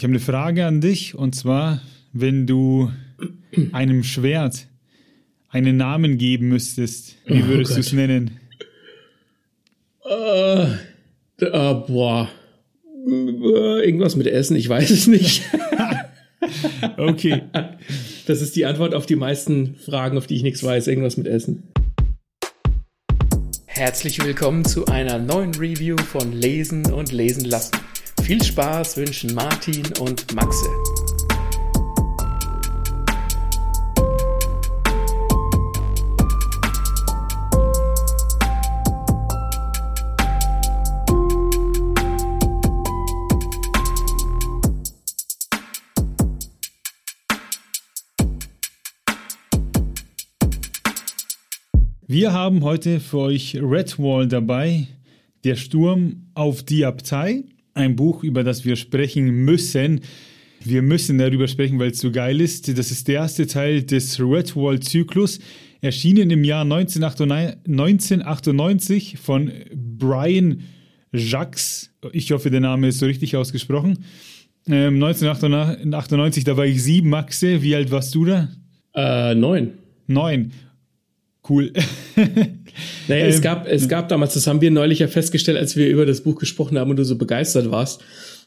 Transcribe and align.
Ich 0.00 0.04
habe 0.04 0.12
eine 0.12 0.20
Frage 0.20 0.64
an 0.64 0.80
dich 0.80 1.14
und 1.14 1.34
zwar, 1.34 1.82
wenn 2.14 2.46
du 2.46 2.90
einem 3.72 4.02
Schwert 4.02 4.66
einen 5.50 5.76
Namen 5.76 6.16
geben 6.16 6.48
müsstest, 6.48 7.16
wie 7.26 7.42
Oh 7.42 7.46
würdest 7.48 7.72
Gott. 7.72 7.76
du 7.76 7.80
es 7.80 7.92
nennen? 7.92 8.30
Äh, 10.08 10.62
äh, 10.62 11.74
boah. 11.86 12.30
Äh, 13.06 13.84
Irgendwas 13.84 14.16
mit 14.16 14.26
Essen, 14.26 14.56
ich 14.56 14.70
weiß 14.70 14.88
es 14.88 15.06
nicht. 15.06 15.42
Okay. 16.96 17.42
Das 18.26 18.40
ist 18.40 18.56
die 18.56 18.64
Antwort 18.64 18.94
auf 18.94 19.04
die 19.04 19.16
meisten 19.16 19.74
Fragen, 19.74 20.16
auf 20.16 20.26
die 20.26 20.36
ich 20.36 20.42
nichts 20.42 20.64
weiß. 20.64 20.86
Irgendwas 20.86 21.18
mit 21.18 21.26
Essen. 21.26 21.64
Herzlich 23.66 24.24
willkommen 24.24 24.64
zu 24.64 24.86
einer 24.86 25.18
neuen 25.18 25.54
Review 25.54 25.98
von 25.98 26.32
Lesen 26.32 26.90
und 26.90 27.12
Lesen 27.12 27.44
lassen. 27.44 27.72
Viel 28.30 28.44
Spaß 28.44 28.96
wünschen 28.96 29.34
Martin 29.34 29.82
und 29.98 30.32
Maxe. 30.36 30.68
Wir 52.06 52.32
haben 52.32 52.62
heute 52.62 53.00
für 53.00 53.18
euch 53.18 53.56
Redwall 53.56 54.28
dabei, 54.28 54.86
der 55.42 55.56
Sturm 55.56 56.30
auf 56.34 56.62
die 56.62 56.84
Abtei, 56.84 57.42
ein 57.80 57.96
Buch, 57.96 58.22
über 58.22 58.44
das 58.44 58.64
wir 58.64 58.76
sprechen 58.76 59.44
müssen. 59.44 60.02
Wir 60.62 60.82
müssen 60.82 61.16
darüber 61.18 61.48
sprechen, 61.48 61.78
weil 61.78 61.90
es 61.90 62.00
so 62.00 62.12
geil 62.12 62.40
ist. 62.40 62.76
Das 62.76 62.90
ist 62.90 63.08
der 63.08 63.16
erste 63.16 63.46
Teil 63.46 63.82
des 63.82 64.20
Redwall-Zyklus, 64.20 65.38
erschienen 65.80 66.30
im 66.30 66.44
Jahr 66.44 66.62
1998 66.62 69.16
von 69.18 69.50
Brian 69.74 70.62
Jacques. 71.12 71.90
Ich 72.12 72.30
hoffe, 72.32 72.50
der 72.50 72.60
Name 72.60 72.88
ist 72.88 72.98
so 72.98 73.06
richtig 73.06 73.36
ausgesprochen. 73.36 74.04
Ähm, 74.68 75.02
1998, 75.02 76.44
da 76.44 76.56
war 76.56 76.66
ich 76.66 76.82
sieben, 76.82 77.08
Maxe. 77.08 77.62
Wie 77.62 77.74
alt 77.74 77.90
warst 77.90 78.14
du 78.14 78.26
da? 78.26 78.48
Äh, 78.94 79.34
neun. 79.34 79.72
Neun. 80.06 80.52
Cool. 81.48 81.72
Naja, 83.10 83.26
es, 83.26 83.36
Ähm, 83.36 83.42
gab, 83.42 83.66
es 83.66 83.88
gab 83.88 84.08
damals, 84.08 84.34
das 84.34 84.46
haben 84.46 84.60
wir 84.60 84.70
neulich 84.70 85.00
ja 85.00 85.08
festgestellt, 85.08 85.58
als 85.58 85.76
wir 85.76 85.88
über 85.88 86.06
das 86.06 86.22
Buch 86.22 86.38
gesprochen 86.38 86.78
haben 86.78 86.90
und 86.90 86.96
du 86.96 87.04
so 87.04 87.16
begeistert 87.16 87.70
warst, 87.70 88.00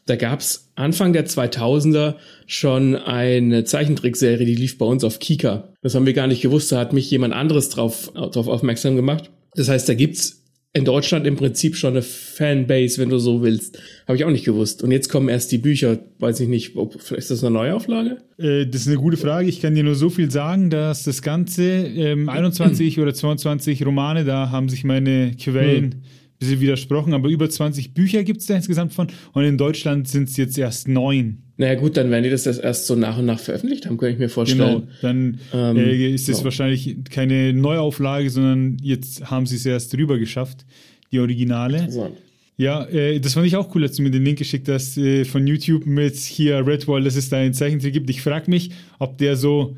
da 0.06 0.16
gab 0.16 0.40
es 0.40 0.70
Anfang 0.74 1.12
der 1.12 1.26
2000er 1.26 2.14
schon 2.46 2.94
eine 2.94 3.64
Zeichentrickserie, 3.64 4.44
die 4.44 4.54
lief 4.54 4.76
bei 4.76 4.84
uns 4.84 5.02
auf 5.02 5.18
Kika. 5.18 5.68
Das 5.82 5.94
haben 5.94 6.04
wir 6.04 6.12
gar 6.12 6.26
nicht 6.26 6.42
gewusst, 6.42 6.70
da 6.72 6.78
hat 6.78 6.92
mich 6.92 7.10
jemand 7.10 7.32
anderes 7.32 7.70
drauf, 7.70 8.12
drauf 8.14 8.48
aufmerksam 8.48 8.96
gemacht. 8.96 9.30
Das 9.54 9.68
heißt, 9.68 9.88
da 9.88 9.94
gibt's 9.94 10.43
in 10.76 10.84
Deutschland 10.84 11.24
im 11.24 11.36
Prinzip 11.36 11.76
schon 11.76 11.92
eine 11.92 12.02
Fanbase, 12.02 13.00
wenn 13.00 13.08
du 13.08 13.18
so 13.18 13.42
willst. 13.42 13.78
Habe 14.08 14.16
ich 14.16 14.24
auch 14.24 14.30
nicht 14.30 14.44
gewusst. 14.44 14.82
Und 14.82 14.90
jetzt 14.90 15.08
kommen 15.08 15.28
erst 15.28 15.52
die 15.52 15.58
Bücher, 15.58 16.00
weiß 16.18 16.40
ich 16.40 16.48
nicht, 16.48 16.76
ob, 16.76 17.00
vielleicht 17.00 17.22
ist 17.22 17.30
das 17.30 17.44
eine 17.44 17.54
Neuauflage? 17.54 18.18
Äh, 18.38 18.66
das 18.66 18.82
ist 18.82 18.88
eine 18.88 18.96
gute 18.96 19.16
Frage. 19.16 19.48
Ich 19.48 19.62
kann 19.62 19.76
dir 19.76 19.84
nur 19.84 19.94
so 19.94 20.10
viel 20.10 20.32
sagen, 20.32 20.70
dass 20.70 21.04
das 21.04 21.22
Ganze 21.22 21.62
ähm, 21.62 22.28
21 22.28 22.98
oder 22.98 23.14
22 23.14 23.86
Romane, 23.86 24.24
da 24.24 24.50
haben 24.50 24.68
sich 24.68 24.82
meine 24.82 25.36
Quellen 25.36 25.84
ein 25.84 26.02
bisschen 26.40 26.60
widersprochen, 26.60 27.14
aber 27.14 27.28
über 27.28 27.48
20 27.48 27.94
Bücher 27.94 28.24
gibt 28.24 28.40
es 28.40 28.46
da 28.46 28.56
insgesamt 28.56 28.92
von 28.92 29.06
und 29.32 29.44
in 29.44 29.56
Deutschland 29.56 30.08
sind 30.08 30.28
es 30.28 30.36
jetzt 30.36 30.58
erst 30.58 30.88
neun. 30.88 31.43
Naja 31.56 31.76
gut, 31.76 31.96
dann 31.96 32.10
werden 32.10 32.24
die 32.24 32.30
das 32.30 32.46
erst 32.46 32.86
so 32.86 32.96
nach 32.96 33.16
und 33.18 33.26
nach 33.26 33.38
veröffentlicht 33.38 33.86
haben, 33.86 33.96
kann 33.96 34.08
ich 34.10 34.14
mir 34.18 34.26
Genau, 34.26 34.32
vorstellen. 34.34 34.88
dann 35.02 35.38
Ähm, 35.52 35.76
äh, 35.76 36.12
ist 36.14 36.28
es 36.28 36.38
ja. 36.38 36.44
wahrscheinlich 36.44 36.96
keine 37.10 37.52
Neuauflage, 37.52 38.28
sondern 38.30 38.76
jetzt 38.82 39.30
haben 39.30 39.46
sie 39.46 39.56
es 39.56 39.64
erst 39.64 39.92
drüber 39.92 40.18
geschafft, 40.18 40.66
die 41.12 41.20
Originale. 41.20 41.88
So. 41.90 42.10
Ja, 42.56 42.84
äh, 42.86 43.20
das 43.20 43.34
fand 43.34 43.46
ich 43.46 43.54
auch 43.56 43.72
cool, 43.74 43.84
als 43.84 43.96
du 43.96 44.02
mir 44.02 44.10
den 44.10 44.24
Link 44.24 44.38
geschickt 44.38 44.68
hast 44.68 44.96
äh, 44.98 45.24
von 45.24 45.46
YouTube 45.46 45.86
mit 45.86 46.16
hier 46.16 46.66
Redwall, 46.66 47.04
dass 47.04 47.14
es 47.16 47.28
da 47.28 47.36
einen 47.36 47.54
Zeichentrick 47.54 47.92
gibt. 47.92 48.10
Ich 48.10 48.20
frage 48.22 48.50
mich, 48.50 48.70
ob 48.98 49.18
der 49.18 49.36
so 49.36 49.76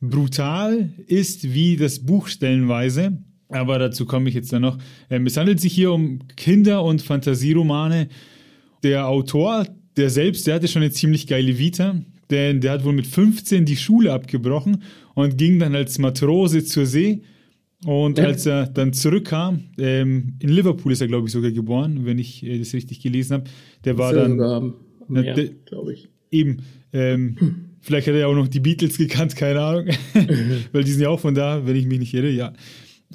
brutal 0.00 0.90
ist 1.06 1.52
wie 1.54 1.76
das 1.76 2.00
Buch 2.00 2.28
stellenweise. 2.28 3.18
Aber 3.48 3.78
dazu 3.78 4.06
komme 4.06 4.28
ich 4.28 4.34
jetzt 4.34 4.52
dann 4.52 4.62
noch. 4.62 4.78
Ähm, 5.10 5.26
es 5.26 5.36
handelt 5.36 5.60
sich 5.60 5.72
hier 5.74 5.92
um 5.92 6.20
Kinder- 6.36 6.82
und 6.84 7.02
Fantasieromane. 7.02 8.08
Der 8.82 9.06
Autor, 9.08 9.66
der 9.96 10.10
selbst, 10.10 10.46
der 10.46 10.54
hatte 10.54 10.68
schon 10.68 10.82
eine 10.82 10.90
ziemlich 10.92 11.26
geile 11.26 11.58
Vita, 11.58 11.96
denn 12.30 12.60
der 12.60 12.72
hat 12.72 12.84
wohl 12.84 12.92
mit 12.94 13.06
15 13.06 13.64
die 13.64 13.76
Schule 13.76 14.12
abgebrochen 14.12 14.82
und 15.14 15.36
ging 15.38 15.58
dann 15.58 15.74
als 15.74 15.98
Matrose 15.98 16.64
zur 16.64 16.86
See. 16.86 17.22
Und 17.84 18.18
Ja. 18.18 18.24
als 18.26 18.46
er 18.46 18.66
dann 18.68 18.92
zurückkam, 18.92 19.64
ähm, 19.76 20.34
in 20.40 20.48
Liverpool 20.50 20.92
ist 20.92 21.00
er, 21.00 21.08
glaube 21.08 21.26
ich, 21.26 21.32
sogar 21.32 21.50
geboren, 21.50 22.04
wenn 22.06 22.18
ich 22.18 22.44
äh, 22.46 22.58
das 22.58 22.72
richtig 22.74 23.00
gelesen 23.00 23.34
habe. 23.34 23.44
Der 23.84 23.98
war 23.98 24.12
Soll 24.14 24.22
dann 24.22 24.30
sogar. 24.32 24.74
Mehr, 25.08 25.34
de- 25.34 25.50
glaube 25.66 25.92
ich. 25.94 26.08
eben, 26.30 26.58
ähm, 26.92 27.36
vielleicht 27.80 28.06
hat 28.06 28.14
er 28.14 28.20
ja 28.20 28.26
auch 28.28 28.36
noch 28.36 28.46
die 28.48 28.60
Beatles 28.60 28.96
gekannt, 28.98 29.34
keine 29.34 29.60
Ahnung, 29.60 29.86
weil 30.72 30.84
die 30.84 30.92
sind 30.92 31.02
ja 31.02 31.08
auch 31.08 31.18
von 31.20 31.34
da, 31.34 31.66
wenn 31.66 31.74
ich 31.76 31.86
mich 31.86 31.98
nicht 31.98 32.14
irre, 32.14 32.30
ja. 32.30 32.52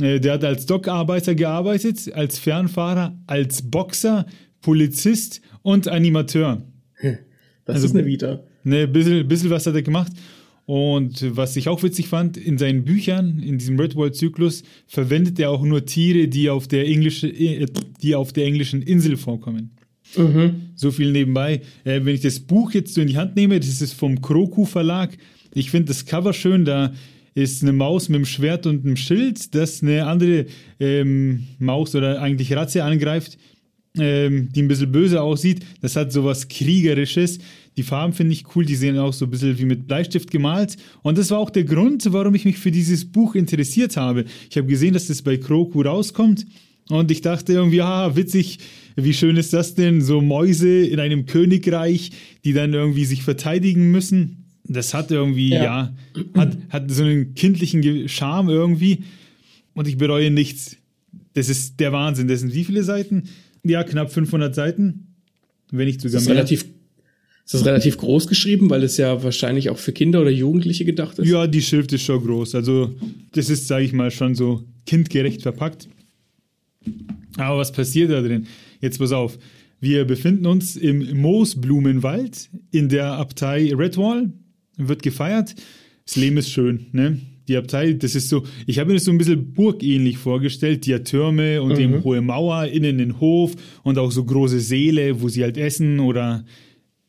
Äh, 0.01 0.19
der 0.19 0.33
hat 0.33 0.43
als 0.43 0.65
Dockarbeiter 0.65 1.33
gearbeitet, 1.33 2.11
als 2.13 2.37
Fernfahrer, 2.37 3.17
als 3.25 3.61
Boxer, 3.63 4.25
Polizist 4.61 5.41
und 5.61 5.87
Animateur. 5.87 6.61
Das 7.65 7.75
Also- 7.75 7.87
ist 7.87 7.95
eine 7.95 8.05
Vita. 8.05 8.43
Ne, 8.63 8.87
bisschen, 8.87 9.27
bisschen 9.27 9.49
was 9.49 9.65
hat 9.65 9.75
er 9.75 9.81
gemacht. 9.81 10.11
Und 10.65 11.23
was 11.37 11.55
ich 11.55 11.69
auch 11.69 11.81
witzig 11.81 12.09
fand, 12.09 12.35
in 12.35 12.57
seinen 12.57 12.83
Büchern, 12.83 13.39
in 13.39 13.57
diesem 13.57 13.79
Redwall-Zyklus, 13.79 14.63
verwendet 14.85 15.39
er 15.39 15.49
auch 15.51 15.63
nur 15.63 15.85
Tiere, 15.85 16.27
die 16.27 16.49
auf 16.49 16.67
der, 16.67 16.85
englische, 16.85 17.27
äh, 17.29 17.65
die 18.01 18.15
auf 18.15 18.33
der 18.33 18.45
englischen 18.45 18.81
Insel 18.81 19.15
vorkommen. 19.15 19.71
So 20.75 20.91
viel 20.91 21.11
nebenbei. 21.11 21.61
Äh, 21.85 22.01
wenn 22.03 22.15
ich 22.15 22.21
das 22.21 22.39
Buch 22.41 22.71
jetzt 22.73 22.93
so 22.93 23.01
in 23.01 23.07
die 23.07 23.17
Hand 23.17 23.35
nehme, 23.37 23.59
das 23.59 23.81
ist 23.81 23.93
vom 23.93 24.21
Kroku 24.21 24.65
Verlag. 24.65 25.17
Ich 25.53 25.69
finde 25.71 25.87
das 25.87 26.05
Cover 26.05 26.33
schön, 26.33 26.65
da 26.65 26.93
ist 27.33 27.61
eine 27.61 27.71
Maus 27.73 28.09
mit 28.09 28.15
einem 28.17 28.25
Schwert 28.25 28.65
und 28.65 28.85
einem 28.85 28.95
Schild, 28.97 29.53
das 29.55 29.81
eine 29.83 30.05
andere 30.05 30.45
ähm, 30.79 31.43
Maus 31.59 31.93
oder 31.95 32.21
eigentlich 32.21 32.51
Ratze 32.53 32.83
angreift, 32.83 33.37
ähm, 33.99 34.49
die 34.53 34.61
ein 34.61 34.67
bisschen 34.67 34.91
böse 34.91 35.21
aussieht. 35.21 35.65
Das 35.81 35.95
hat 35.95 36.11
sowas 36.11 36.47
Kriegerisches. 36.47 37.39
Die 37.77 37.83
Farben 37.83 38.13
finde 38.13 38.33
ich 38.33 38.55
cool, 38.55 38.65
die 38.65 38.75
sehen 38.75 38.97
auch 38.97 39.13
so 39.13 39.25
ein 39.25 39.31
bisschen 39.31 39.57
wie 39.59 39.65
mit 39.65 39.87
Bleistift 39.87 40.31
gemalt. 40.31 40.77
Und 41.03 41.17
das 41.17 41.29
war 41.31 41.37
auch 41.39 41.49
der 41.51 41.63
Grund, 41.63 42.11
warum 42.11 42.33
ich 42.35 42.45
mich 42.45 42.57
für 42.57 42.71
dieses 42.71 43.05
Buch 43.05 43.35
interessiert 43.35 43.97
habe. 43.97 44.25
Ich 44.49 44.57
habe 44.57 44.67
gesehen, 44.67 44.93
dass 44.93 45.07
das 45.07 45.21
bei 45.21 45.37
Kroku 45.37 45.81
rauskommt. 45.81 46.45
Und 46.89 47.11
ich 47.11 47.21
dachte 47.21 47.53
irgendwie, 47.53 47.81
ah, 47.81 48.15
witzig, 48.15 48.59
wie 48.95 49.13
schön 49.13 49.35
ist 49.37 49.53
das 49.53 49.75
denn? 49.75 50.01
So 50.01 50.21
Mäuse 50.21 50.85
in 50.85 50.99
einem 50.99 51.25
Königreich, 51.25 52.11
die 52.45 52.53
dann 52.53 52.73
irgendwie 52.73 53.05
sich 53.05 53.23
verteidigen 53.23 53.91
müssen. 53.91 54.45
Das 54.63 54.93
hat 54.93 55.11
irgendwie, 55.11 55.49
ja, 55.49 55.63
Ja. 55.63 55.95
hat, 56.35 56.57
hat 56.69 56.91
so 56.91 57.03
einen 57.03 57.35
kindlichen 57.35 58.07
Charme 58.09 58.49
irgendwie. 58.49 59.03
Und 59.73 59.87
ich 59.87 59.97
bereue 59.97 60.31
nichts. 60.31 60.77
Das 61.33 61.49
ist 61.49 61.79
der 61.79 61.91
Wahnsinn. 61.91 62.27
Das 62.27 62.39
sind 62.39 62.53
wie 62.55 62.63
viele 62.63 62.83
Seiten? 62.83 63.23
Ja, 63.63 63.83
knapp 63.83 64.11
500 64.11 64.53
Seiten. 64.53 65.15
Wenn 65.71 65.87
nicht 65.87 66.01
sogar 66.01 66.21
ist 66.21 66.27
mehr. 66.27 66.35
relativ, 66.35 66.65
ist 67.45 67.53
das 67.53 67.65
relativ 67.65 67.97
groß 67.97 68.27
geschrieben, 68.27 68.69
weil 68.69 68.83
es 68.83 68.97
ja 68.97 69.21
wahrscheinlich 69.23 69.69
auch 69.69 69.77
für 69.77 69.91
Kinder 69.91 70.21
oder 70.21 70.29
Jugendliche 70.29 70.85
gedacht 70.85 71.19
ist. 71.19 71.27
Ja, 71.27 71.47
die 71.47 71.61
Schrift 71.61 71.91
ist 71.93 72.03
schon 72.03 72.23
groß. 72.23 72.55
Also, 72.55 72.95
das 73.33 73.49
ist, 73.49 73.67
sage 73.67 73.85
ich 73.85 73.93
mal, 73.93 74.11
schon 74.11 74.35
so 74.35 74.63
kindgerecht 74.85 75.41
verpackt. 75.41 75.87
Aber 77.37 77.57
was 77.57 77.71
passiert 77.71 78.11
da 78.11 78.21
drin? 78.21 78.47
Jetzt 78.81 78.99
pass 78.99 79.11
auf. 79.11 79.37
Wir 79.79 80.05
befinden 80.05 80.45
uns 80.47 80.75
im 80.75 81.21
Moosblumenwald 81.21 82.49
in 82.71 82.89
der 82.89 83.13
Abtei 83.13 83.73
Redwall. 83.75 84.31
Wird 84.77 85.03
gefeiert. 85.03 85.55
Das 86.05 86.15
Leben 86.15 86.37
ist 86.37 86.49
schön, 86.49 86.87
ne? 86.93 87.19
Die 87.47 87.55
Abtei, 87.55 87.93
das 87.93 88.15
ist 88.15 88.29
so, 88.29 88.43
ich 88.65 88.79
habe 88.79 88.89
mir 88.89 88.95
das 88.95 89.05
so 89.05 89.11
ein 89.11 89.17
bisschen 89.17 89.53
burgähnlich 89.53 90.17
vorgestellt. 90.17 90.85
Die 90.85 90.93
hat 90.93 91.05
Türme 91.05 91.61
und 91.61 91.79
eben 91.79 92.03
hohe 92.03 92.21
Mauer, 92.21 92.65
innen 92.65 92.97
den 92.97 93.19
Hof 93.19 93.55
und 93.83 93.97
auch 93.97 94.11
so 94.11 94.23
große 94.23 94.59
Säle, 94.59 95.21
wo 95.21 95.29
sie 95.29 95.43
halt 95.43 95.57
essen 95.57 95.99
oder 95.99 96.43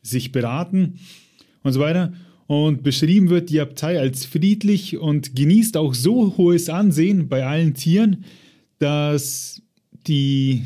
sich 0.01 0.31
beraten 0.31 0.99
und 1.63 1.73
so 1.73 1.79
weiter. 1.79 2.13
Und 2.47 2.81
beschrieben 2.81 3.29
wird 3.29 3.49
die 3.49 3.59
Abtei 3.59 3.99
als 3.99 4.25
friedlich 4.25 4.97
und 4.97 5.35
genießt 5.35 5.77
auch 5.77 5.93
so 5.93 6.35
hohes 6.37 6.69
Ansehen 6.69 7.27
bei 7.27 7.45
allen 7.45 7.75
Tieren, 7.75 8.23
dass 8.79 9.61
die 10.07 10.63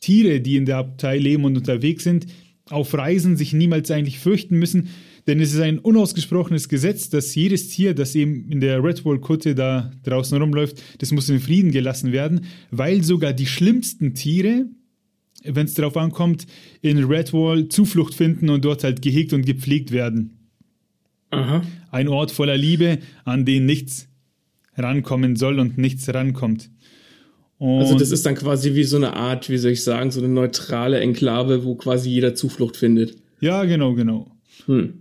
Tiere, 0.00 0.40
die 0.40 0.56
in 0.56 0.66
der 0.66 0.78
Abtei 0.78 1.16
leben 1.16 1.44
und 1.44 1.56
unterwegs 1.56 2.04
sind, 2.04 2.26
auf 2.68 2.92
Reisen 2.92 3.36
sich 3.36 3.52
niemals 3.52 3.90
eigentlich 3.90 4.18
fürchten 4.18 4.58
müssen, 4.58 4.88
denn 5.26 5.40
es 5.40 5.52
ist 5.54 5.60
ein 5.60 5.78
unausgesprochenes 5.78 6.68
Gesetz, 6.68 7.08
dass 7.10 7.34
jedes 7.34 7.68
Tier, 7.68 7.94
das 7.94 8.14
eben 8.14 8.50
in 8.50 8.60
der 8.60 8.82
Redwall-Kutte 8.82 9.54
da 9.54 9.90
draußen 10.02 10.36
rumläuft, 10.40 10.82
das 10.98 11.12
muss 11.12 11.28
in 11.28 11.40
Frieden 11.40 11.70
gelassen 11.70 12.12
werden, 12.12 12.46
weil 12.70 13.02
sogar 13.02 13.32
die 13.32 13.46
schlimmsten 13.46 14.14
Tiere 14.14 14.66
wenn 15.44 15.66
es 15.66 15.74
darauf 15.74 15.96
ankommt, 15.96 16.46
in 16.80 17.02
Redwall 17.04 17.68
Zuflucht 17.68 18.14
finden 18.14 18.50
und 18.50 18.64
dort 18.64 18.84
halt 18.84 19.02
gehegt 19.02 19.32
und 19.32 19.44
gepflegt 19.44 19.92
werden. 19.92 20.38
Aha. 21.30 21.62
Ein 21.90 22.08
Ort 22.08 22.30
voller 22.30 22.56
Liebe, 22.56 22.98
an 23.24 23.44
den 23.44 23.66
nichts 23.66 24.08
rankommen 24.76 25.36
soll 25.36 25.58
und 25.58 25.78
nichts 25.78 26.12
rankommt. 26.12 26.70
Und 27.58 27.80
also 27.80 27.96
das 27.96 28.10
ist 28.10 28.26
dann 28.26 28.34
quasi 28.34 28.74
wie 28.74 28.84
so 28.84 28.96
eine 28.96 29.14
Art, 29.14 29.48
wie 29.48 29.58
soll 29.58 29.72
ich 29.72 29.84
sagen, 29.84 30.10
so 30.10 30.20
eine 30.20 30.28
neutrale 30.28 31.00
Enklave, 31.00 31.64
wo 31.64 31.74
quasi 31.74 32.10
jeder 32.10 32.34
Zuflucht 32.34 32.76
findet. 32.76 33.16
Ja, 33.40 33.64
genau, 33.64 33.94
genau. 33.94 34.30
Hm. 34.66 34.94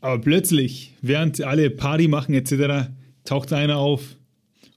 Aber 0.00 0.20
plötzlich, 0.20 0.94
während 1.02 1.42
alle 1.42 1.70
Party 1.70 2.08
machen 2.08 2.34
etc., 2.34 2.90
taucht 3.24 3.52
einer 3.52 3.76
auf. 3.78 4.16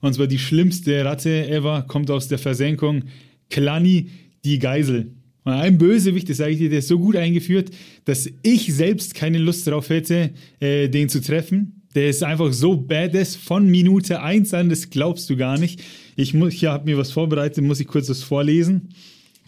Und 0.00 0.14
zwar 0.14 0.26
die 0.26 0.38
schlimmste 0.38 1.04
Ratte 1.04 1.48
ever, 1.48 1.82
kommt 1.88 2.10
aus 2.10 2.28
der 2.28 2.38
Versenkung. 2.38 3.04
Klani, 3.48 4.10
die 4.44 4.58
Geisel. 4.58 5.12
Und 5.44 5.52
ein 5.52 5.78
Bösewicht, 5.78 6.28
das 6.28 6.38
sage 6.38 6.52
ich 6.52 6.58
dir, 6.58 6.70
der 6.70 6.80
ist 6.80 6.88
so 6.88 6.98
gut 6.98 7.16
eingeführt, 7.16 7.70
dass 8.04 8.28
ich 8.42 8.74
selbst 8.74 9.14
keine 9.14 9.38
Lust 9.38 9.66
darauf 9.66 9.88
hätte, 9.90 10.30
äh, 10.60 10.88
den 10.88 11.08
zu 11.08 11.20
treffen. 11.20 11.82
Der 11.94 12.08
ist 12.08 12.22
einfach 12.22 12.52
so 12.52 12.76
badass 12.76 13.36
von 13.36 13.68
Minute 13.70 14.20
1 14.20 14.52
an, 14.52 14.68
das 14.68 14.90
glaubst 14.90 15.30
du 15.30 15.36
gar 15.36 15.58
nicht. 15.58 15.82
Ich, 16.16 16.34
ich 16.34 16.64
habe 16.64 16.84
mir 16.84 16.98
was 16.98 17.12
vorbereitet, 17.12 17.62
muss 17.62 17.80
ich 17.80 17.86
kurz 17.86 18.08
was 18.08 18.22
vorlesen. 18.22 18.88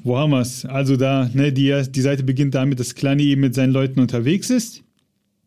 Wo 0.02 0.16
haben 0.16 0.30
wir 0.30 0.40
es? 0.40 0.64
Also 0.64 0.96
da, 0.96 1.30
ne, 1.32 1.52
die, 1.52 1.82
die 1.90 2.00
Seite 2.00 2.22
beginnt 2.22 2.54
damit, 2.54 2.78
dass 2.78 2.94
Klani 2.94 3.24
eben 3.24 3.40
mit 3.40 3.54
seinen 3.54 3.72
Leuten 3.72 4.00
unterwegs 4.00 4.50
ist. 4.50 4.84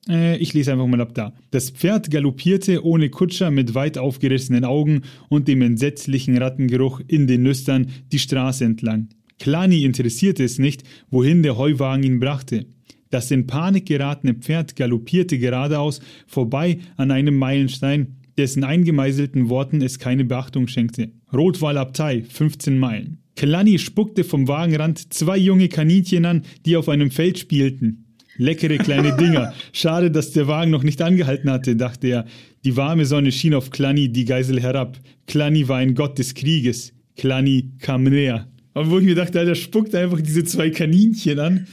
Äh, 0.10 0.38
ich 0.38 0.54
lese 0.54 0.74
einfach 0.74 0.88
mal 0.88 1.02
ab 1.02 1.14
da. 1.14 1.34
Das 1.52 1.70
Pferd 1.70 2.12
galoppierte 2.12 2.84
ohne 2.84 3.10
Kutscher 3.10 3.52
mit 3.52 3.76
weit 3.76 3.98
aufgerissenen 3.98 4.66
Augen 4.66 5.04
und 5.30 5.48
dem 5.48 5.62
entsetzlichen 5.62 6.38
Rattengeruch 6.38 7.02
in 7.08 7.28
den 7.28 7.44
Nüstern 7.44 7.88
die 8.12 8.20
Straße 8.20 8.66
entlang. 8.66 9.10
Klani 9.38 9.86
interessierte 9.86 10.44
es 10.44 10.60
nicht, 10.60 10.84
wohin 11.10 11.44
der 11.44 11.58
Heuwagen 11.58 12.04
ihn 12.04 12.20
brachte. 12.20 12.66
Das 13.10 13.32
in 13.32 13.48
Panik 13.48 13.86
geratene 13.86 14.34
Pferd 14.34 14.76
galoppierte 14.76 15.40
geradeaus 15.40 16.02
vorbei 16.28 16.80
an 16.98 17.12
einem 17.12 17.38
Meilenstein, 17.38 18.18
dessen 18.38 18.64
eingemeißelten 18.64 19.50
Worten 19.50 19.82
es 19.82 20.00
keine 20.00 20.26
Beachtung 20.26 20.68
schenkte. 20.68 21.12
Rotwallabtei, 21.34 22.24
15 22.24 22.78
Meilen. 22.78 23.20
Klani 23.36 23.80
spuckte 23.80 24.24
vom 24.24 24.48
Wagenrand 24.48 25.14
zwei 25.14 25.38
junge 25.38 25.70
Kaninchen 25.70 26.26
an, 26.26 26.44
die 26.66 26.76
auf 26.76 26.90
einem 26.90 27.10
Feld 27.10 27.40
spielten. 27.40 28.09
Leckere 28.40 28.78
kleine 28.78 29.16
Dinger. 29.18 29.54
Schade, 29.74 30.10
dass 30.10 30.32
der 30.32 30.48
Wagen 30.48 30.72
noch 30.72 30.84
nicht 30.84 31.02
angehalten 31.02 31.52
hatte, 31.52 31.76
dachte 31.76 32.08
er. 32.08 32.26
Die 32.64 32.76
warme 32.78 33.06
Sonne 33.06 33.32
schien 33.34 33.54
auf 33.54 33.70
Klani, 33.70 34.10
die 34.10 34.24
Geisel, 34.24 34.62
herab. 34.62 34.98
Klani 35.28 35.68
war 35.68 35.78
ein 35.78 35.94
Gott 35.94 36.18
des 36.18 36.34
Krieges. 36.34 36.94
Klani 37.18 37.74
kam 37.80 38.04
näher. 38.04 38.48
Aber 38.74 38.90
wo 38.90 39.00
ich 39.00 39.06
mir 39.06 39.16
dachte, 39.16 39.40
Alter, 39.40 39.56
spuckt 39.56 39.94
einfach 39.94 40.22
diese 40.22 40.46
zwei 40.46 40.70
Kaninchen 40.70 41.38
an. 41.38 41.68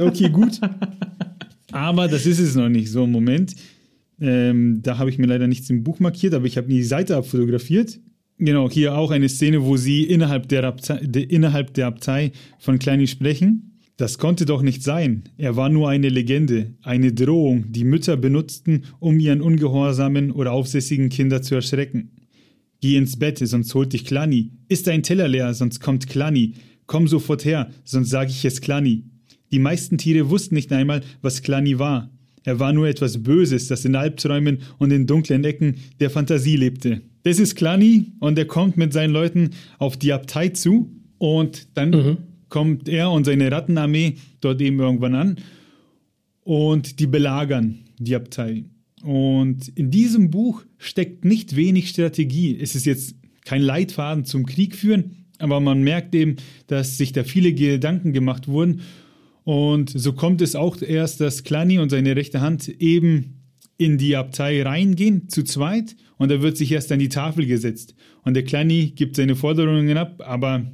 okay, 0.00 0.30
gut. 0.30 0.58
Aber 1.70 2.08
das 2.08 2.24
ist 2.24 2.38
es 2.38 2.54
noch 2.54 2.70
nicht 2.70 2.90
so. 2.90 3.06
Moment. 3.06 3.54
Ähm, 4.20 4.80
da 4.82 4.96
habe 4.96 5.10
ich 5.10 5.18
mir 5.18 5.26
leider 5.26 5.46
nichts 5.46 5.68
im 5.68 5.84
Buch 5.84 6.00
markiert, 6.00 6.32
aber 6.32 6.46
ich 6.46 6.56
habe 6.56 6.68
die 6.68 6.82
Seite 6.82 7.14
abfotografiert. 7.14 8.00
Genau, 8.38 8.70
hier 8.70 8.96
auch 8.96 9.10
eine 9.10 9.28
Szene, 9.28 9.62
wo 9.64 9.76
sie 9.76 10.04
innerhalb 10.04 10.48
der, 10.48 10.64
Abtei, 10.64 11.00
de, 11.02 11.22
innerhalb 11.24 11.74
der 11.74 11.88
Abtei 11.88 12.32
von 12.58 12.78
Kleini 12.78 13.06
sprechen. 13.06 13.67
Das 13.98 14.16
konnte 14.16 14.46
doch 14.46 14.62
nicht 14.62 14.84
sein. 14.84 15.24
Er 15.38 15.56
war 15.56 15.68
nur 15.68 15.88
eine 15.88 16.08
Legende, 16.08 16.72
eine 16.82 17.12
Drohung, 17.12 17.72
die 17.72 17.82
Mütter 17.82 18.16
benutzten, 18.16 18.84
um 19.00 19.18
ihren 19.18 19.40
ungehorsamen 19.40 20.30
oder 20.30 20.52
aufsässigen 20.52 21.08
Kinder 21.08 21.42
zu 21.42 21.56
erschrecken. 21.56 22.12
Geh 22.80 22.96
ins 22.96 23.18
Bett, 23.18 23.38
sonst 23.42 23.74
holt 23.74 23.92
dich 23.92 24.04
Klani. 24.04 24.52
Ist 24.68 24.86
dein 24.86 25.02
Teller 25.02 25.26
leer, 25.26 25.52
sonst 25.52 25.80
kommt 25.80 26.06
Klani. 26.06 26.54
Komm 26.86 27.08
sofort 27.08 27.44
her, 27.44 27.70
sonst 27.82 28.10
sage 28.10 28.30
ich 28.30 28.44
es 28.44 28.60
Klani. 28.60 29.02
Die 29.50 29.58
meisten 29.58 29.98
Tiere 29.98 30.30
wussten 30.30 30.54
nicht 30.54 30.72
einmal, 30.72 31.02
was 31.20 31.42
Klani 31.42 31.80
war. 31.80 32.08
Er 32.44 32.60
war 32.60 32.72
nur 32.72 32.86
etwas 32.86 33.24
Böses, 33.24 33.66
das 33.66 33.84
in 33.84 33.96
Albträumen 33.96 34.58
und 34.78 34.92
in 34.92 35.08
dunklen 35.08 35.42
Ecken 35.42 35.74
der 35.98 36.10
Fantasie 36.10 36.54
lebte. 36.54 37.02
Das 37.24 37.40
ist 37.40 37.56
Klani 37.56 38.12
und 38.20 38.38
er 38.38 38.46
kommt 38.46 38.76
mit 38.76 38.92
seinen 38.92 39.12
Leuten 39.12 39.50
auf 39.78 39.96
die 39.96 40.12
Abtei 40.12 40.50
zu 40.50 40.88
und 41.18 41.66
dann 41.74 41.90
mhm 41.90 42.18
kommt 42.48 42.88
er 42.88 43.10
und 43.10 43.24
seine 43.24 43.50
Rattenarmee 43.50 44.14
dort 44.40 44.60
eben 44.60 44.78
irgendwann 44.78 45.14
an 45.14 45.36
und 46.44 47.00
die 47.00 47.06
belagern 47.06 47.80
die 47.98 48.14
Abtei. 48.14 48.64
Und 49.02 49.68
in 49.68 49.90
diesem 49.90 50.30
Buch 50.30 50.64
steckt 50.78 51.24
nicht 51.24 51.56
wenig 51.56 51.88
Strategie. 51.88 52.58
Es 52.60 52.74
ist 52.74 52.86
jetzt 52.86 53.14
kein 53.44 53.62
Leitfaden 53.62 54.24
zum 54.24 54.46
Krieg 54.46 54.74
führen, 54.74 55.26
aber 55.38 55.60
man 55.60 55.82
merkt 55.82 56.14
eben, 56.14 56.36
dass 56.66 56.98
sich 56.98 57.12
da 57.12 57.24
viele 57.24 57.52
Gedanken 57.52 58.12
gemacht 58.12 58.48
wurden. 58.48 58.80
Und 59.44 59.90
so 59.90 60.12
kommt 60.12 60.42
es 60.42 60.56
auch 60.56 60.82
erst, 60.82 61.20
dass 61.20 61.44
Klani 61.44 61.78
und 61.78 61.90
seine 61.90 62.16
rechte 62.16 62.40
Hand 62.40 62.68
eben 62.68 63.38
in 63.78 63.96
die 63.96 64.16
Abtei 64.16 64.62
reingehen, 64.62 65.28
zu 65.28 65.44
zweit, 65.44 65.96
und 66.18 66.30
da 66.30 66.42
wird 66.42 66.56
sich 66.56 66.72
erst 66.72 66.90
an 66.90 66.98
die 66.98 67.08
Tafel 67.08 67.46
gesetzt. 67.46 67.94
Und 68.24 68.34
der 68.34 68.42
Klani 68.42 68.92
gibt 68.94 69.16
seine 69.16 69.36
Forderungen 69.36 69.96
ab, 69.96 70.20
aber 70.26 70.66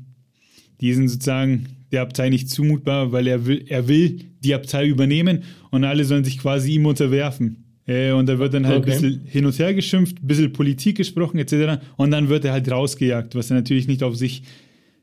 die 0.80 0.92
sind 0.92 1.08
sozusagen 1.08 1.66
der 1.92 2.02
Abtei 2.02 2.28
nicht 2.28 2.50
zumutbar, 2.50 3.12
weil 3.12 3.26
er 3.26 3.46
will, 3.46 3.64
er 3.68 3.88
will 3.88 4.20
die 4.42 4.54
Abtei 4.54 4.86
übernehmen 4.86 5.44
und 5.70 5.84
alle 5.84 6.04
sollen 6.04 6.24
sich 6.24 6.38
quasi 6.38 6.74
ihm 6.74 6.86
unterwerfen. 6.86 7.64
Äh, 7.86 8.12
und 8.12 8.28
da 8.28 8.38
wird 8.38 8.54
dann 8.54 8.66
halt 8.66 8.78
okay. 8.78 8.92
ein 8.92 9.00
bisschen 9.00 9.20
hin 9.26 9.46
und 9.46 9.58
her 9.58 9.74
geschimpft, 9.74 10.22
ein 10.22 10.26
bisschen 10.26 10.52
Politik 10.52 10.96
gesprochen 10.96 11.38
etc. 11.38 11.82
Und 11.96 12.10
dann 12.10 12.28
wird 12.28 12.44
er 12.44 12.52
halt 12.52 12.70
rausgejagt, 12.70 13.34
was 13.34 13.50
er 13.50 13.56
natürlich 13.56 13.86
nicht 13.86 14.02
auf 14.02 14.16
sich 14.16 14.42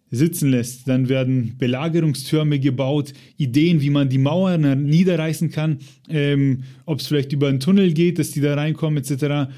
sitzen 0.10 0.52
lässt. 0.52 0.88
Dann 0.88 1.08
werden 1.08 1.56
Belagerungstürme 1.58 2.60
gebaut, 2.60 3.14
Ideen, 3.38 3.82
wie 3.82 3.90
man 3.90 4.10
die 4.10 4.18
Mauern 4.18 4.84
niederreißen 4.84 5.52
kann, 5.52 5.80
ähm, 6.10 6.64
ob 6.86 7.00
es 7.00 7.08
vielleicht 7.08 7.32
über 7.32 7.48
einen 7.48 7.62
Tunnel 7.62 7.94
geht, 7.94 8.20
dass 8.20 8.32
die 8.32 8.42
da 8.42 8.56
reinkommen 8.56 9.02
etc. 9.02 9.52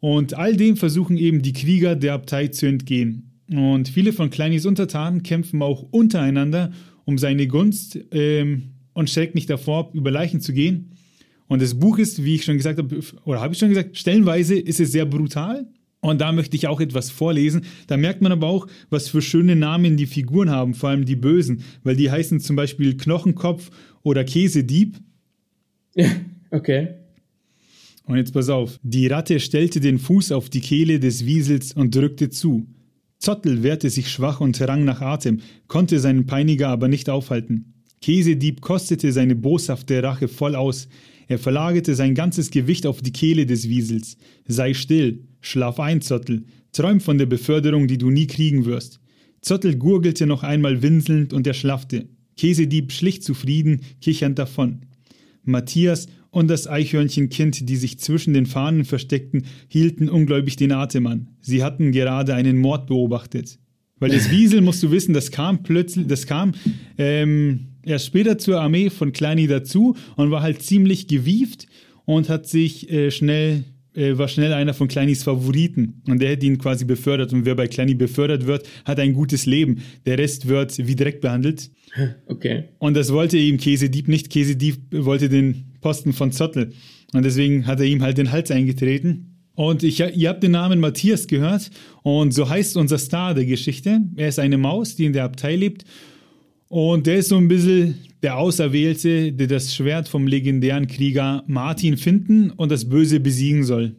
Und 0.00 0.34
all 0.34 0.56
dem 0.56 0.76
versuchen 0.76 1.18
eben 1.18 1.42
die 1.42 1.52
Krieger 1.52 1.94
der 1.94 2.14
Abtei 2.14 2.48
zu 2.48 2.66
entgehen. 2.66 3.31
Und 3.52 3.88
viele 3.88 4.12
von 4.12 4.30
Kleinis 4.30 4.66
Untertanen 4.66 5.22
kämpfen 5.22 5.62
auch 5.62 5.86
untereinander 5.90 6.72
um 7.04 7.18
seine 7.18 7.46
Gunst 7.46 7.98
ähm, 8.12 8.72
und 8.94 9.10
schreckt 9.10 9.34
nicht 9.34 9.50
davor, 9.50 9.90
über 9.92 10.10
Leichen 10.10 10.40
zu 10.40 10.52
gehen. 10.52 10.92
Und 11.48 11.60
das 11.60 11.74
Buch 11.74 11.98
ist, 11.98 12.24
wie 12.24 12.36
ich 12.36 12.44
schon 12.44 12.56
gesagt 12.56 12.78
habe, 12.78 13.00
oder 13.24 13.40
habe 13.40 13.52
ich 13.52 13.58
schon 13.58 13.68
gesagt, 13.68 13.98
stellenweise 13.98 14.58
ist 14.58 14.80
es 14.80 14.92
sehr 14.92 15.04
brutal. 15.04 15.66
Und 16.00 16.20
da 16.20 16.32
möchte 16.32 16.56
ich 16.56 16.66
auch 16.66 16.80
etwas 16.80 17.10
vorlesen. 17.10 17.62
Da 17.86 17.96
merkt 17.96 18.22
man 18.22 18.32
aber 18.32 18.48
auch, 18.48 18.66
was 18.90 19.08
für 19.08 19.22
schöne 19.22 19.54
Namen 19.54 19.96
die 19.96 20.06
Figuren 20.06 20.50
haben, 20.50 20.74
vor 20.74 20.90
allem 20.90 21.04
die 21.04 21.14
Bösen, 21.14 21.62
weil 21.84 21.94
die 21.94 22.10
heißen 22.10 22.40
zum 22.40 22.56
Beispiel 22.56 22.96
Knochenkopf 22.96 23.70
oder 24.02 24.24
Käsedieb. 24.24 24.96
Ja, 25.94 26.10
okay. 26.50 26.94
Und 28.04 28.16
jetzt 28.16 28.32
pass 28.32 28.48
auf. 28.48 28.80
Die 28.82 29.06
Ratte 29.06 29.38
stellte 29.38 29.78
den 29.78 29.98
Fuß 29.98 30.32
auf 30.32 30.50
die 30.50 30.60
Kehle 30.60 30.98
des 30.98 31.24
Wiesels 31.24 31.72
und 31.72 31.94
drückte 31.94 32.30
zu. 32.30 32.66
Zottel 33.22 33.62
wehrte 33.62 33.88
sich 33.88 34.10
schwach 34.10 34.40
und 34.40 34.60
rang 34.60 34.84
nach 34.84 35.00
Atem, 35.00 35.42
konnte 35.68 36.00
seinen 36.00 36.26
Peiniger 36.26 36.70
aber 36.70 36.88
nicht 36.88 37.08
aufhalten. 37.08 37.72
Käsedieb 38.00 38.60
kostete 38.60 39.12
seine 39.12 39.36
boshafte 39.36 40.02
Rache 40.02 40.26
voll 40.26 40.56
aus. 40.56 40.88
Er 41.28 41.38
verlagerte 41.38 41.94
sein 41.94 42.16
ganzes 42.16 42.50
Gewicht 42.50 42.84
auf 42.84 43.00
die 43.00 43.12
Kehle 43.12 43.46
des 43.46 43.68
Wiesels. 43.68 44.16
Sei 44.48 44.74
still, 44.74 45.22
schlaf 45.40 45.78
ein, 45.78 46.00
Zottel, 46.00 46.46
träum 46.72 46.98
von 46.98 47.16
der 47.16 47.26
Beförderung, 47.26 47.86
die 47.86 47.96
du 47.96 48.10
nie 48.10 48.26
kriegen 48.26 48.64
wirst. 48.64 48.98
Zottel 49.40 49.76
gurgelte 49.76 50.26
noch 50.26 50.42
einmal 50.42 50.82
winselnd 50.82 51.32
und 51.32 51.46
er 51.46 51.54
schlaffte. 51.54 52.08
Käsedieb 52.36 52.90
schlich 52.90 53.22
zufrieden, 53.22 53.82
kichernd 54.00 54.40
davon. 54.40 54.80
Matthias 55.44 56.08
und 56.32 56.48
das 56.48 56.66
Eichhörnchenkind, 56.66 57.68
die 57.68 57.76
sich 57.76 58.00
zwischen 58.00 58.34
den 58.34 58.46
Fahnen 58.46 58.84
versteckten, 58.84 59.44
hielten 59.68 60.08
ungläubig 60.08 60.56
den 60.56 60.72
Atem 60.72 61.06
an. 61.06 61.28
Sie 61.40 61.62
hatten 61.62 61.92
gerade 61.92 62.34
einen 62.34 62.58
Mord 62.58 62.86
beobachtet. 62.86 63.58
Weil 64.00 64.10
das 64.10 64.30
Wiesel, 64.32 64.62
musst 64.62 64.82
du 64.82 64.90
wissen, 64.90 65.14
das 65.14 65.30
kam 65.30 65.62
plötzlich, 65.62 66.08
das 66.08 66.26
kam 66.26 66.54
ähm, 66.98 67.68
erst 67.84 68.06
später 68.06 68.38
zur 68.38 68.60
Armee 68.60 68.90
von 68.90 69.12
Kleini 69.12 69.46
dazu 69.46 69.94
und 70.16 70.32
war 70.32 70.42
halt 70.42 70.62
ziemlich 70.62 71.06
gewieft 71.06 71.66
und 72.06 72.28
hat 72.28 72.48
sich 72.48 72.90
äh, 72.90 73.10
schnell 73.10 73.64
äh, 73.94 74.16
war 74.16 74.28
schnell 74.28 74.52
einer 74.52 74.74
von 74.74 74.88
Kleinis 74.88 75.22
Favoriten 75.22 76.02
und 76.08 76.20
der 76.20 76.30
hätte 76.30 76.46
ihn 76.46 76.58
quasi 76.58 76.84
befördert 76.84 77.32
und 77.32 77.44
wer 77.44 77.54
bei 77.54 77.66
Kleini 77.66 77.94
befördert 77.94 78.46
wird, 78.46 78.66
hat 78.84 78.98
ein 78.98 79.14
gutes 79.14 79.46
Leben. 79.46 79.82
Der 80.06 80.18
Rest 80.18 80.48
wird 80.48 80.78
wie 80.78 80.96
Dreck 80.96 81.20
behandelt. 81.20 81.70
Okay. 82.26 82.64
Und 82.78 82.96
das 82.96 83.12
wollte 83.12 83.36
eben 83.36 83.58
Käsedieb 83.58 84.08
nicht. 84.08 84.30
Käsedieb 84.30 84.78
wollte 84.92 85.28
den 85.28 85.74
Posten 85.82 86.14
von 86.14 86.32
Zottel 86.32 86.72
und 87.12 87.22
deswegen 87.22 87.66
hat 87.66 87.80
er 87.80 87.86
ihm 87.86 88.00
halt 88.00 88.16
den 88.16 88.32
Hals 88.32 88.50
eingetreten. 88.50 89.36
Und 89.54 89.82
ich, 89.82 90.00
ihr 90.00 90.30
habt 90.30 90.42
den 90.42 90.52
Namen 90.52 90.80
Matthias 90.80 91.26
gehört 91.26 91.70
und 92.02 92.32
so 92.32 92.48
heißt 92.48 92.78
unser 92.78 92.96
Star 92.96 93.34
der 93.34 93.44
Geschichte. 93.44 94.00
Er 94.16 94.28
ist 94.28 94.38
eine 94.38 94.56
Maus, 94.56 94.96
die 94.96 95.04
in 95.04 95.12
der 95.12 95.24
Abtei 95.24 95.54
lebt 95.54 95.84
und 96.72 97.06
der 97.06 97.18
ist 97.18 97.28
so 97.28 97.36
ein 97.36 97.48
bisschen 97.48 97.96
der 98.22 98.38
Auserwählte, 98.38 99.30
der 99.30 99.46
das 99.46 99.74
Schwert 99.74 100.08
vom 100.08 100.26
legendären 100.26 100.86
Krieger 100.86 101.44
Martin 101.46 101.98
finden 101.98 102.48
und 102.48 102.72
das 102.72 102.88
Böse 102.88 103.20
besiegen 103.20 103.62
soll. 103.62 103.96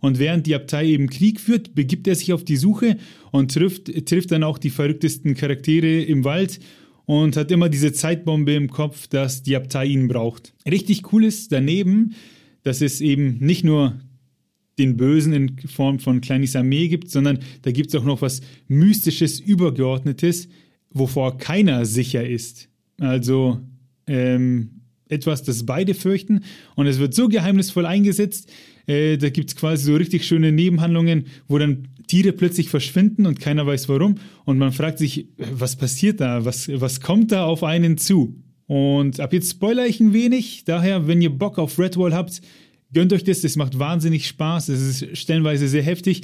Und 0.00 0.18
während 0.18 0.48
die 0.48 0.56
Abtei 0.56 0.86
eben 0.86 1.08
Krieg 1.08 1.38
führt, 1.38 1.76
begibt 1.76 2.08
er 2.08 2.16
sich 2.16 2.32
auf 2.32 2.42
die 2.42 2.56
Suche 2.56 2.96
und 3.30 3.54
trifft, 3.54 3.86
trifft 4.04 4.32
dann 4.32 4.42
auch 4.42 4.58
die 4.58 4.70
verrücktesten 4.70 5.36
Charaktere 5.36 6.02
im 6.02 6.24
Wald 6.24 6.58
und 7.04 7.36
hat 7.36 7.52
immer 7.52 7.68
diese 7.68 7.92
Zeitbombe 7.92 8.52
im 8.52 8.68
Kopf, 8.68 9.06
dass 9.06 9.44
die 9.44 9.54
Abtei 9.54 9.86
ihn 9.86 10.08
braucht. 10.08 10.54
Richtig 10.68 11.12
cool 11.12 11.24
ist 11.24 11.52
daneben, 11.52 12.16
dass 12.64 12.80
es 12.80 13.00
eben 13.00 13.38
nicht 13.38 13.62
nur 13.62 14.00
den 14.76 14.96
Bösen 14.96 15.32
in 15.32 15.56
Form 15.68 16.00
von 16.00 16.20
Kleinis 16.20 16.56
Armee 16.56 16.88
gibt, 16.88 17.10
sondern 17.12 17.38
da 17.62 17.70
gibt 17.70 17.90
es 17.90 17.94
auch 17.94 18.04
noch 18.04 18.22
was 18.22 18.40
Mystisches, 18.66 19.38
Übergeordnetes, 19.38 20.48
wovor 20.92 21.38
keiner 21.38 21.84
sicher 21.86 22.26
ist. 22.26 22.68
Also 22.98 23.60
ähm, 24.06 24.82
etwas, 25.08 25.42
das 25.42 25.66
beide 25.66 25.94
fürchten. 25.94 26.40
Und 26.74 26.86
es 26.86 26.98
wird 26.98 27.14
so 27.14 27.28
geheimnisvoll 27.28 27.86
eingesetzt, 27.86 28.50
äh, 28.86 29.16
da 29.16 29.30
gibt 29.30 29.50
es 29.50 29.56
quasi 29.56 29.84
so 29.84 29.96
richtig 29.96 30.24
schöne 30.24 30.50
Nebenhandlungen, 30.52 31.26
wo 31.48 31.58
dann 31.58 31.88
Tiere 32.08 32.32
plötzlich 32.32 32.68
verschwinden 32.68 33.26
und 33.26 33.40
keiner 33.40 33.66
weiß 33.66 33.88
warum. 33.88 34.16
Und 34.44 34.58
man 34.58 34.72
fragt 34.72 34.98
sich, 34.98 35.28
was 35.36 35.76
passiert 35.76 36.20
da, 36.20 36.44
was, 36.44 36.68
was 36.68 37.00
kommt 37.00 37.32
da 37.32 37.44
auf 37.44 37.62
einen 37.62 37.98
zu? 37.98 38.42
Und 38.66 39.20
ab 39.20 39.32
jetzt 39.32 39.50
spoiler 39.50 39.86
ich 39.86 40.00
ein 40.00 40.12
wenig, 40.12 40.64
daher, 40.64 41.06
wenn 41.06 41.20
ihr 41.20 41.30
Bock 41.30 41.58
auf 41.58 41.78
Redwall 41.78 42.14
habt, 42.14 42.40
gönnt 42.92 43.12
euch 43.12 43.24
das, 43.24 43.40
das 43.42 43.56
macht 43.56 43.78
wahnsinnig 43.78 44.26
Spaß, 44.26 44.68
es 44.68 45.02
ist 45.02 45.18
stellenweise 45.18 45.68
sehr 45.68 45.82
heftig, 45.82 46.22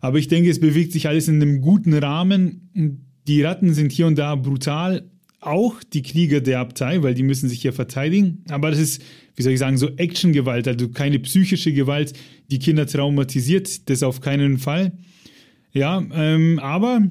aber 0.00 0.18
ich 0.18 0.28
denke, 0.28 0.50
es 0.50 0.60
bewegt 0.60 0.92
sich 0.92 1.08
alles 1.08 1.28
in 1.28 1.42
einem 1.42 1.60
guten 1.60 1.92
Rahmen. 1.94 3.07
Die 3.28 3.42
Ratten 3.42 3.74
sind 3.74 3.92
hier 3.92 4.06
und 4.06 4.18
da 4.18 4.34
brutal, 4.34 5.04
auch 5.40 5.82
die 5.82 6.02
Krieger 6.02 6.40
der 6.40 6.60
Abtei, 6.60 7.02
weil 7.02 7.14
die 7.14 7.22
müssen 7.22 7.48
sich 7.48 7.62
ja 7.62 7.72
verteidigen. 7.72 8.42
Aber 8.48 8.70
das 8.70 8.80
ist, 8.80 9.02
wie 9.36 9.42
soll 9.42 9.52
ich 9.52 9.58
sagen, 9.58 9.76
so 9.76 9.88
Actiongewalt, 9.96 10.66
also 10.66 10.88
keine 10.88 11.18
psychische 11.20 11.72
Gewalt, 11.72 12.14
die 12.50 12.58
Kinder 12.58 12.86
traumatisiert, 12.86 13.88
das 13.88 14.02
auf 14.02 14.20
keinen 14.20 14.58
Fall. 14.58 14.92
Ja, 15.72 16.02
ähm, 16.12 16.58
aber 16.58 17.02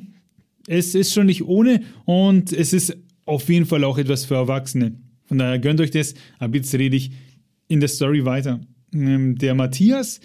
es 0.67 0.95
ist 0.95 1.13
schon 1.13 1.27
nicht 1.27 1.43
ohne 1.43 1.81
und 2.05 2.51
es 2.51 2.73
ist 2.73 2.97
auf 3.25 3.47
jeden 3.47 3.65
Fall 3.65 3.83
auch 3.83 3.99
etwas 3.99 4.25
für 4.25 4.35
Erwachsene. 4.35 4.99
Von 5.25 5.37
daher 5.37 5.59
gönnt 5.59 5.79
euch 5.79 5.91
das. 5.91 6.15
Ab 6.39 6.55
jetzt 6.55 6.73
rede 6.73 6.95
ich 6.95 7.11
in 7.67 7.79
der 7.79 7.89
Story 7.89 8.25
weiter. 8.25 8.59
Ähm, 8.93 9.37
der 9.37 9.53
Matthias, 9.53 10.19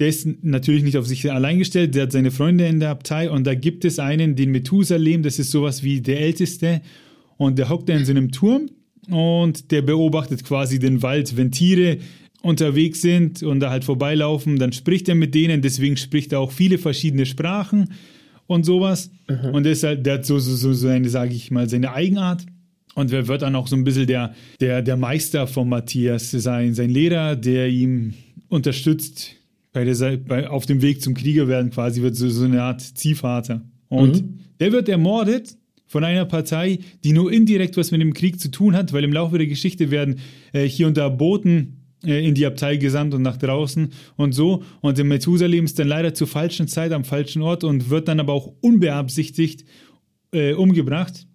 der 0.00 0.08
ist 0.08 0.26
natürlich 0.42 0.82
nicht 0.82 0.96
auf 0.96 1.06
sich 1.06 1.30
allein 1.30 1.58
gestellt, 1.58 1.94
der 1.94 2.04
hat 2.04 2.12
seine 2.12 2.30
Freunde 2.30 2.66
in 2.66 2.80
der 2.80 2.88
Abtei 2.88 3.30
und 3.30 3.46
da 3.46 3.54
gibt 3.54 3.84
es 3.84 3.98
einen, 3.98 4.34
den 4.34 4.50
Methusalem, 4.50 5.22
das 5.22 5.38
ist 5.38 5.50
sowas 5.50 5.82
wie 5.82 6.00
der 6.00 6.20
Älteste 6.20 6.80
und 7.36 7.58
der 7.58 7.68
hockt 7.68 7.90
da 7.90 7.94
in 7.94 8.06
seinem 8.06 8.32
Turm 8.32 8.70
und 9.10 9.70
der 9.70 9.82
beobachtet 9.82 10.42
quasi 10.42 10.78
den 10.78 11.02
Wald. 11.02 11.36
Wenn 11.36 11.52
Tiere 11.52 11.98
unterwegs 12.40 13.02
sind 13.02 13.42
und 13.42 13.60
da 13.60 13.68
halt 13.68 13.84
vorbeilaufen, 13.84 14.58
dann 14.58 14.72
spricht 14.72 15.06
er 15.10 15.14
mit 15.14 15.34
denen, 15.34 15.60
deswegen 15.60 15.98
spricht 15.98 16.32
er 16.32 16.40
auch 16.40 16.50
viele 16.50 16.78
verschiedene 16.78 17.26
Sprachen 17.26 17.90
und 18.46 18.64
sowas. 18.64 19.10
Mhm. 19.28 19.50
Und 19.54 19.64
deshalb, 19.64 20.02
der 20.04 20.14
hat 20.14 20.24
so, 20.24 20.38
so, 20.38 20.56
so 20.56 20.72
seine, 20.72 21.10
sage 21.10 21.34
ich 21.34 21.50
mal, 21.50 21.68
seine 21.68 21.92
Eigenart. 21.92 22.46
Und 22.94 23.10
wer 23.10 23.28
wird 23.28 23.42
dann 23.42 23.54
auch 23.54 23.68
so 23.68 23.76
ein 23.76 23.84
bisschen 23.84 24.06
der, 24.06 24.34
der, 24.60 24.80
der 24.80 24.96
Meister 24.96 25.46
von 25.46 25.68
Matthias 25.68 26.30
sein, 26.30 26.72
sein 26.72 26.88
Lehrer, 26.88 27.36
der 27.36 27.68
ihm 27.68 28.14
unterstützt 28.48 29.36
bei 29.72 29.84
der, 29.84 30.16
bei, 30.16 30.48
auf 30.48 30.66
dem 30.66 30.82
Weg 30.82 31.02
zum 31.02 31.14
Krieger 31.14 31.48
werden, 31.48 31.70
quasi 31.70 32.02
wird 32.02 32.16
so, 32.16 32.28
so 32.28 32.44
eine 32.44 32.62
Art 32.62 32.80
Ziehvater. 32.80 33.62
Und 33.88 34.22
mhm. 34.22 34.38
der 34.58 34.72
wird 34.72 34.88
ermordet 34.88 35.56
von 35.86 36.04
einer 36.04 36.24
Partei, 36.24 36.78
die 37.04 37.12
nur 37.12 37.32
indirekt 37.32 37.76
was 37.76 37.90
mit 37.90 38.00
dem 38.00 38.14
Krieg 38.14 38.40
zu 38.40 38.50
tun 38.50 38.76
hat, 38.76 38.92
weil 38.92 39.04
im 39.04 39.12
Laufe 39.12 39.38
der 39.38 39.46
Geschichte 39.46 39.90
werden 39.90 40.20
äh, 40.52 40.64
hier 40.64 40.86
und 40.86 40.96
da 40.96 41.08
Boten 41.08 41.80
äh, 42.04 42.26
in 42.26 42.34
die 42.34 42.46
Abtei 42.46 42.76
gesandt 42.76 43.12
und 43.12 43.22
nach 43.22 43.36
draußen 43.36 43.92
und 44.16 44.32
so. 44.32 44.62
Und 44.80 44.98
der 44.98 45.04
Methusalem 45.04 45.64
ist 45.64 45.78
dann 45.78 45.88
leider 45.88 46.14
zur 46.14 46.26
falschen 46.26 46.68
Zeit 46.68 46.92
am 46.92 47.04
falschen 47.04 47.42
Ort 47.42 47.64
und 47.64 47.90
wird 47.90 48.08
dann 48.08 48.20
aber 48.20 48.32
auch 48.32 48.52
unbeabsichtigt 48.60 49.64
äh, 50.32 50.54
umgebracht, 50.54 51.26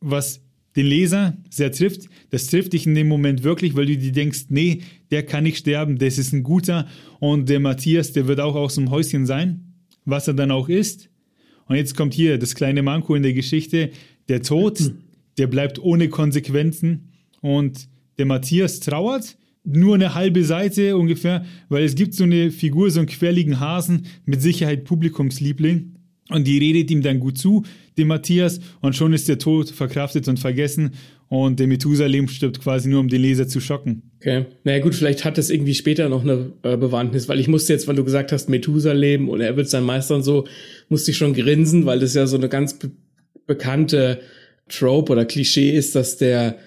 was 0.00 0.40
den 0.78 0.86
Leser 0.86 1.36
sehr 1.50 1.72
trifft. 1.72 2.08
Das 2.30 2.46
trifft 2.46 2.72
dich 2.72 2.86
in 2.86 2.94
dem 2.94 3.08
Moment 3.08 3.42
wirklich, 3.42 3.74
weil 3.74 3.86
du 3.86 3.96
dir 3.96 4.12
denkst, 4.12 4.44
nee, 4.50 4.82
der 5.10 5.24
kann 5.24 5.42
nicht 5.42 5.58
sterben, 5.58 5.98
das 5.98 6.18
ist 6.18 6.32
ein 6.32 6.44
guter. 6.44 6.86
Und 7.18 7.48
der 7.48 7.58
Matthias, 7.58 8.12
der 8.12 8.28
wird 8.28 8.38
auch 8.38 8.54
aus 8.54 8.76
dem 8.76 8.90
Häuschen 8.90 9.26
sein, 9.26 9.74
was 10.04 10.28
er 10.28 10.34
dann 10.34 10.52
auch 10.52 10.68
ist. 10.68 11.10
Und 11.66 11.74
jetzt 11.74 11.96
kommt 11.96 12.14
hier 12.14 12.38
das 12.38 12.54
kleine 12.54 12.82
Manko 12.82 13.16
in 13.16 13.24
der 13.24 13.32
Geschichte. 13.32 13.90
Der 14.28 14.40
Tod, 14.40 14.92
der 15.36 15.48
bleibt 15.48 15.80
ohne 15.80 16.08
Konsequenzen. 16.08 17.08
Und 17.40 17.88
der 18.16 18.26
Matthias 18.26 18.78
trauert 18.78 19.36
nur 19.64 19.96
eine 19.96 20.14
halbe 20.14 20.44
Seite 20.44 20.96
ungefähr, 20.96 21.44
weil 21.68 21.82
es 21.82 21.96
gibt 21.96 22.14
so 22.14 22.22
eine 22.22 22.52
Figur, 22.52 22.90
so 22.92 23.00
einen 23.00 23.08
querligen 23.08 23.58
Hasen, 23.58 24.06
mit 24.24 24.40
Sicherheit 24.40 24.84
Publikumsliebling. 24.84 25.96
Und 26.30 26.46
die 26.46 26.58
redet 26.58 26.90
ihm 26.90 27.02
dann 27.02 27.20
gut 27.20 27.38
zu, 27.38 27.64
dem 27.96 28.08
Matthias, 28.08 28.60
und 28.80 28.94
schon 28.94 29.12
ist 29.12 29.28
der 29.28 29.38
Tod 29.38 29.70
verkraftet 29.70 30.28
und 30.28 30.38
vergessen. 30.38 30.92
Und 31.28 31.60
der 31.60 31.66
Methusalem 31.66 32.28
stirbt 32.28 32.60
quasi 32.60 32.88
nur, 32.88 33.00
um 33.00 33.08
den 33.08 33.20
Leser 33.20 33.48
zu 33.48 33.60
schocken. 33.60 34.02
Okay. 34.20 34.46
Naja 34.64 34.82
gut, 34.82 34.94
vielleicht 34.94 35.24
hat 35.24 35.36
das 35.36 35.50
irgendwie 35.50 35.74
später 35.74 36.08
noch 36.08 36.22
eine 36.22 36.52
äh, 36.62 36.76
Bewandtnis, 36.76 37.28
weil 37.28 37.38
ich 37.38 37.48
musste 37.48 37.72
jetzt, 37.72 37.86
weil 37.86 37.96
du 37.96 38.04
gesagt 38.04 38.32
hast, 38.32 38.48
Methusalem 38.48 39.28
und 39.28 39.40
er 39.40 39.56
wird 39.56 39.68
sein 39.68 39.84
Meister 39.84 40.16
und 40.16 40.22
so, 40.22 40.46
musste 40.88 41.10
ich 41.10 41.16
schon 41.16 41.34
grinsen, 41.34 41.86
weil 41.86 42.00
das 42.00 42.14
ja 42.14 42.26
so 42.26 42.36
eine 42.36 42.48
ganz 42.48 42.78
be 42.78 42.90
bekannte 43.46 44.20
Trope 44.68 45.12
oder 45.12 45.24
Klischee 45.24 45.70
ist, 45.70 45.94
dass 45.94 46.18
der 46.18 46.58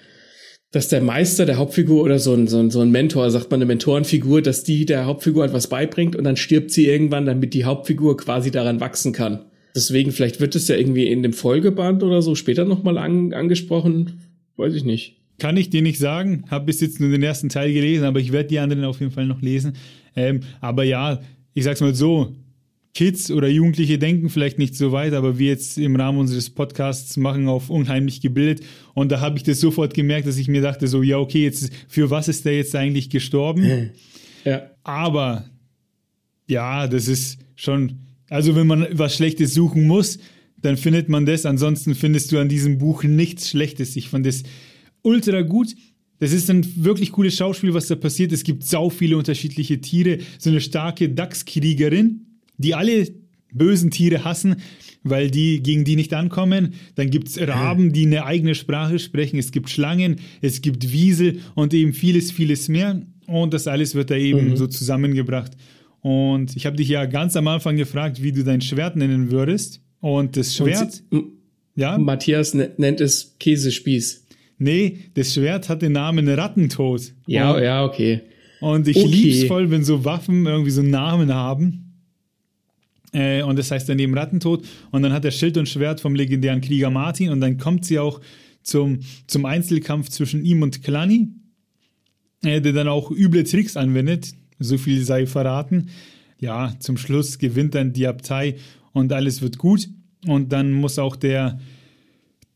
dass 0.72 0.88
der 0.88 1.02
Meister 1.02 1.46
der 1.46 1.58
Hauptfigur 1.58 2.02
oder 2.02 2.18
so 2.18 2.32
ein, 2.32 2.48
so 2.48 2.58
ein, 2.58 2.70
so 2.70 2.80
ein 2.80 2.90
Mentor, 2.90 3.30
sagt 3.30 3.50
man 3.50 3.58
eine 3.58 3.66
Mentorenfigur, 3.66 4.40
dass 4.40 4.64
die 4.64 4.86
der 4.86 5.04
Hauptfigur 5.04 5.44
etwas 5.44 5.66
beibringt 5.66 6.16
und 6.16 6.24
dann 6.24 6.36
stirbt 6.36 6.70
sie 6.70 6.86
irgendwann, 6.86 7.26
damit 7.26 7.52
die 7.52 7.66
Hauptfigur 7.66 8.16
quasi 8.16 8.50
daran 8.50 8.80
wachsen 8.80 9.12
kann. 9.12 9.44
Deswegen, 9.74 10.12
vielleicht 10.12 10.40
wird 10.40 10.54
es 10.54 10.68
ja 10.68 10.76
irgendwie 10.76 11.06
in 11.06 11.22
dem 11.22 11.32
Folgeband 11.32 12.02
oder 12.02 12.22
so 12.22 12.34
später 12.34 12.64
nochmal 12.64 12.98
an, 12.98 13.32
angesprochen. 13.32 14.20
Weiß 14.56 14.74
ich 14.74 14.84
nicht. 14.84 15.16
Kann 15.38 15.56
ich 15.56 15.70
dir 15.70 15.82
nicht 15.82 15.98
sagen. 15.98 16.44
Habe 16.50 16.66
bis 16.66 16.80
jetzt 16.80 17.00
nur 17.00 17.10
den 17.10 17.22
ersten 17.22 17.48
Teil 17.48 17.72
gelesen, 17.72 18.04
aber 18.04 18.20
ich 18.20 18.32
werde 18.32 18.48
die 18.48 18.58
anderen 18.58 18.84
auf 18.84 19.00
jeden 19.00 19.12
Fall 19.12 19.26
noch 19.26 19.40
lesen. 19.40 19.72
Ähm, 20.14 20.40
aber 20.60 20.84
ja, 20.84 21.20
ich 21.54 21.64
sag's 21.64 21.80
mal 21.80 21.94
so. 21.94 22.34
Kids 22.94 23.30
oder 23.30 23.48
Jugendliche 23.48 23.98
denken 23.98 24.28
vielleicht 24.28 24.58
nicht 24.58 24.76
so 24.76 24.92
weit, 24.92 25.14
aber 25.14 25.38
wir 25.38 25.48
jetzt 25.48 25.78
im 25.78 25.96
Rahmen 25.96 26.18
unseres 26.18 26.50
Podcasts 26.50 27.16
machen 27.16 27.48
auf 27.48 27.70
unheimlich 27.70 28.20
gebildet. 28.20 28.62
Und 28.92 29.10
da 29.10 29.20
habe 29.20 29.38
ich 29.38 29.42
das 29.42 29.60
sofort 29.60 29.94
gemerkt, 29.94 30.26
dass 30.26 30.36
ich 30.36 30.46
mir 30.46 30.60
dachte, 30.60 30.86
so, 30.86 31.02
ja, 31.02 31.16
okay, 31.16 31.44
jetzt 31.44 31.72
für 31.88 32.10
was 32.10 32.28
ist 32.28 32.44
der 32.44 32.56
jetzt 32.56 32.76
eigentlich 32.76 33.08
gestorben? 33.08 33.92
Ja. 34.44 34.70
Aber 34.84 35.46
ja, 36.46 36.86
das 36.86 37.08
ist 37.08 37.38
schon 37.54 38.00
also 38.32 38.56
wenn 38.56 38.66
man 38.66 38.86
was 38.92 39.14
Schlechtes 39.14 39.52
suchen 39.52 39.86
muss, 39.86 40.18
dann 40.56 40.76
findet 40.76 41.08
man 41.08 41.26
das. 41.26 41.44
Ansonsten 41.44 41.94
findest 41.94 42.32
du 42.32 42.38
an 42.38 42.48
diesem 42.48 42.78
Buch 42.78 43.04
nichts 43.04 43.50
Schlechtes. 43.50 43.94
Ich 43.96 44.08
fand 44.08 44.24
das 44.24 44.42
ultra 45.02 45.42
gut. 45.42 45.74
Das 46.18 46.32
ist 46.32 46.48
ein 46.48 46.66
wirklich 46.84 47.12
cooles 47.12 47.36
Schauspiel, 47.36 47.74
was 47.74 47.88
da 47.88 47.96
passiert. 47.96 48.32
Es 48.32 48.44
gibt 48.44 48.64
sau 48.64 48.88
viele 48.88 49.18
unterschiedliche 49.18 49.80
Tiere. 49.80 50.18
So 50.38 50.50
eine 50.50 50.60
starke 50.60 51.10
Dachskriegerin, 51.10 52.26
die 52.56 52.74
alle 52.74 53.08
bösen 53.52 53.90
Tiere 53.90 54.24
hassen, 54.24 54.56
weil 55.02 55.30
die 55.30 55.62
gegen 55.62 55.84
die 55.84 55.96
nicht 55.96 56.14
ankommen. 56.14 56.74
Dann 56.94 57.10
gibt 57.10 57.28
es 57.28 57.40
Raben, 57.40 57.92
die 57.92 58.06
eine 58.06 58.24
eigene 58.24 58.54
Sprache 58.54 58.98
sprechen. 58.98 59.38
Es 59.38 59.50
gibt 59.50 59.68
Schlangen, 59.68 60.20
es 60.40 60.62
gibt 60.62 60.90
Wiesel 60.90 61.40
und 61.54 61.74
eben 61.74 61.92
vieles, 61.92 62.30
vieles 62.30 62.68
mehr. 62.68 63.02
Und 63.26 63.52
das 63.52 63.66
alles 63.66 63.94
wird 63.94 64.10
da 64.10 64.16
eben 64.16 64.50
mhm. 64.50 64.56
so 64.56 64.68
zusammengebracht. 64.68 65.52
Und 66.02 66.56
ich 66.56 66.66
habe 66.66 66.76
dich 66.76 66.88
ja 66.88 67.06
ganz 67.06 67.36
am 67.36 67.46
Anfang 67.46 67.76
gefragt, 67.76 68.22
wie 68.22 68.32
du 68.32 68.42
dein 68.42 68.60
Schwert 68.60 68.96
nennen 68.96 69.30
würdest. 69.30 69.80
Und 70.00 70.36
das 70.36 70.54
Schwert. 70.54 71.02
Und 71.10 71.26
ja? 71.76 71.96
Matthias 71.96 72.54
nennt 72.54 73.00
es 73.00 73.36
Käsespieß. 73.38 74.26
Nee, 74.58 74.98
das 75.14 75.34
Schwert 75.34 75.68
hat 75.68 75.80
den 75.80 75.92
Namen 75.92 76.28
Rattentod. 76.28 77.14
Ja, 77.26 77.52
und, 77.52 77.62
ja, 77.62 77.84
okay. 77.84 78.20
Und 78.60 78.88
ich 78.88 78.96
okay. 78.96 79.08
lieb's 79.08 79.44
voll, 79.44 79.70
wenn 79.70 79.84
so 79.84 80.04
Waffen 80.04 80.46
irgendwie 80.46 80.70
so 80.70 80.80
einen 80.80 80.90
Namen 80.90 81.32
haben. 81.32 81.94
Äh, 83.12 83.42
und 83.42 83.58
das 83.58 83.70
heißt 83.70 83.88
dann 83.88 83.98
eben 83.98 84.16
Rattentod. 84.16 84.64
Und 84.90 85.02
dann 85.02 85.12
hat 85.12 85.24
er 85.24 85.30
Schild 85.30 85.56
und 85.56 85.68
Schwert 85.68 86.00
vom 86.00 86.16
legendären 86.16 86.60
Krieger 86.60 86.90
Martin. 86.90 87.30
Und 87.30 87.40
dann 87.40 87.58
kommt 87.58 87.84
sie 87.84 88.00
auch 88.00 88.20
zum, 88.64 89.00
zum 89.28 89.44
Einzelkampf 89.44 90.08
zwischen 90.08 90.44
ihm 90.44 90.62
und 90.62 90.82
Klani, 90.82 91.28
äh, 92.42 92.60
der 92.60 92.72
dann 92.72 92.88
auch 92.88 93.12
üble 93.12 93.44
Tricks 93.44 93.76
anwendet 93.76 94.34
so 94.62 94.78
viel 94.78 95.04
sei 95.04 95.26
verraten. 95.26 95.88
Ja, 96.38 96.74
zum 96.78 96.96
Schluss 96.96 97.38
gewinnt 97.38 97.74
dann 97.74 97.92
die 97.92 98.06
Abtei 98.06 98.56
und 98.92 99.12
alles 99.12 99.42
wird 99.42 99.58
gut. 99.58 99.88
Und 100.26 100.52
dann 100.52 100.72
muss 100.72 100.98
auch 100.98 101.16
der, 101.16 101.60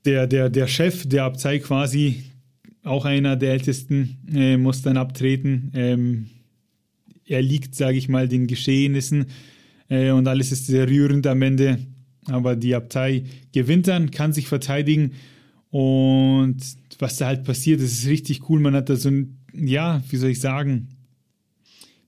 der, 0.04 0.26
der, 0.26 0.50
der 0.50 0.66
Chef 0.66 1.06
der 1.06 1.24
Abtei 1.24 1.58
quasi, 1.58 2.24
auch 2.82 3.04
einer 3.04 3.36
der 3.36 3.52
Ältesten, 3.52 4.18
äh, 4.32 4.56
muss 4.56 4.82
dann 4.82 4.96
abtreten. 4.96 5.72
Ähm, 5.74 6.26
er 7.24 7.42
liegt, 7.42 7.74
sage 7.74 7.98
ich 7.98 8.08
mal, 8.08 8.28
den 8.28 8.46
Geschehnissen 8.46 9.26
äh, 9.88 10.10
und 10.10 10.28
alles 10.28 10.52
ist 10.52 10.66
sehr 10.66 10.88
rührend 10.88 11.26
am 11.26 11.42
Ende. 11.42 11.78
Aber 12.26 12.56
die 12.56 12.74
Abtei 12.74 13.24
gewinnt 13.52 13.88
dann, 13.88 14.10
kann 14.10 14.32
sich 14.32 14.48
verteidigen 14.48 15.12
und 15.70 16.56
was 16.98 17.18
da 17.18 17.26
halt 17.26 17.44
passiert, 17.44 17.80
das 17.80 17.92
ist 17.92 18.06
richtig 18.06 18.48
cool. 18.48 18.60
Man 18.60 18.74
hat 18.74 18.88
da 18.88 18.96
so 18.96 19.10
ein, 19.10 19.38
ja, 19.52 20.02
wie 20.08 20.16
soll 20.16 20.30
ich 20.30 20.40
sagen, 20.40 20.88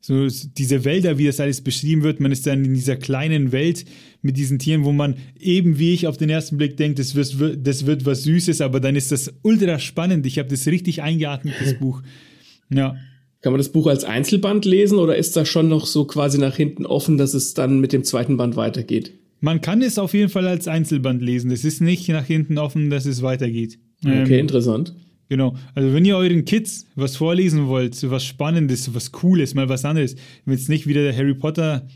so 0.08 0.26
diese 0.56 0.86
Wälder, 0.86 1.18
wie 1.18 1.26
das 1.26 1.38
alles 1.38 1.60
beschrieben 1.60 2.02
wird. 2.02 2.18
Man 2.18 2.32
ist 2.32 2.46
dann 2.46 2.64
in 2.64 2.72
dieser 2.72 2.96
kleinen 2.96 3.52
Welt 3.52 3.84
mit 4.22 4.38
diesen 4.38 4.58
Tieren, 4.58 4.84
wo 4.84 4.92
man 4.92 5.16
eben 5.38 5.78
wie 5.78 5.92
ich 5.92 6.06
auf 6.06 6.16
den 6.16 6.30
ersten 6.30 6.56
Blick 6.56 6.78
denkt, 6.78 6.98
das 6.98 7.14
wird, 7.14 7.58
das 7.66 7.84
wird 7.84 8.06
was 8.06 8.22
Süßes, 8.22 8.62
aber 8.62 8.80
dann 8.80 8.96
ist 8.96 9.12
das 9.12 9.34
ultra 9.42 9.78
spannend. 9.78 10.24
Ich 10.24 10.38
habe 10.38 10.48
das 10.48 10.66
richtig 10.66 11.02
eingeatmet, 11.02 11.54
das 11.62 11.74
Buch. 11.78 12.02
Ja. 12.70 12.96
Kann 13.42 13.52
man 13.52 13.58
das 13.58 13.68
Buch 13.68 13.86
als 13.86 14.04
Einzelband 14.04 14.64
lesen 14.64 14.98
oder 14.98 15.14
ist 15.14 15.36
das 15.36 15.46
schon 15.46 15.68
noch 15.68 15.84
so 15.84 16.06
quasi 16.06 16.38
nach 16.38 16.56
hinten 16.56 16.86
offen, 16.86 17.18
dass 17.18 17.34
es 17.34 17.52
dann 17.52 17.78
mit 17.78 17.92
dem 17.92 18.02
zweiten 18.02 18.38
Band 18.38 18.56
weitergeht? 18.56 19.12
Man 19.40 19.60
kann 19.60 19.82
es 19.82 19.98
auf 19.98 20.14
jeden 20.14 20.30
Fall 20.30 20.48
als 20.48 20.68
Einzelband 20.68 21.20
lesen. 21.20 21.50
Es 21.50 21.66
ist 21.66 21.82
nicht 21.82 22.08
nach 22.08 22.24
hinten 22.24 22.56
offen, 22.56 22.88
dass 22.88 23.04
es 23.04 23.20
weitergeht. 23.20 23.78
Okay, 24.02 24.38
ähm, 24.38 24.40
interessant. 24.40 24.94
Genau. 25.28 25.54
Also 25.74 25.92
wenn 25.92 26.04
ihr 26.04 26.16
euren 26.16 26.44
Kids 26.44 26.86
was 26.94 27.16
vorlesen 27.16 27.66
wollt, 27.66 28.10
was 28.10 28.24
Spannendes, 28.24 28.94
was 28.94 29.12
Cooles, 29.12 29.54
mal 29.54 29.68
was 29.68 29.84
anderes, 29.84 30.16
wenn 30.44 30.54
es 30.54 30.68
nicht 30.68 30.86
wieder 30.86 31.02
der 31.02 31.16
Harry 31.16 31.34
Potter 31.34 31.86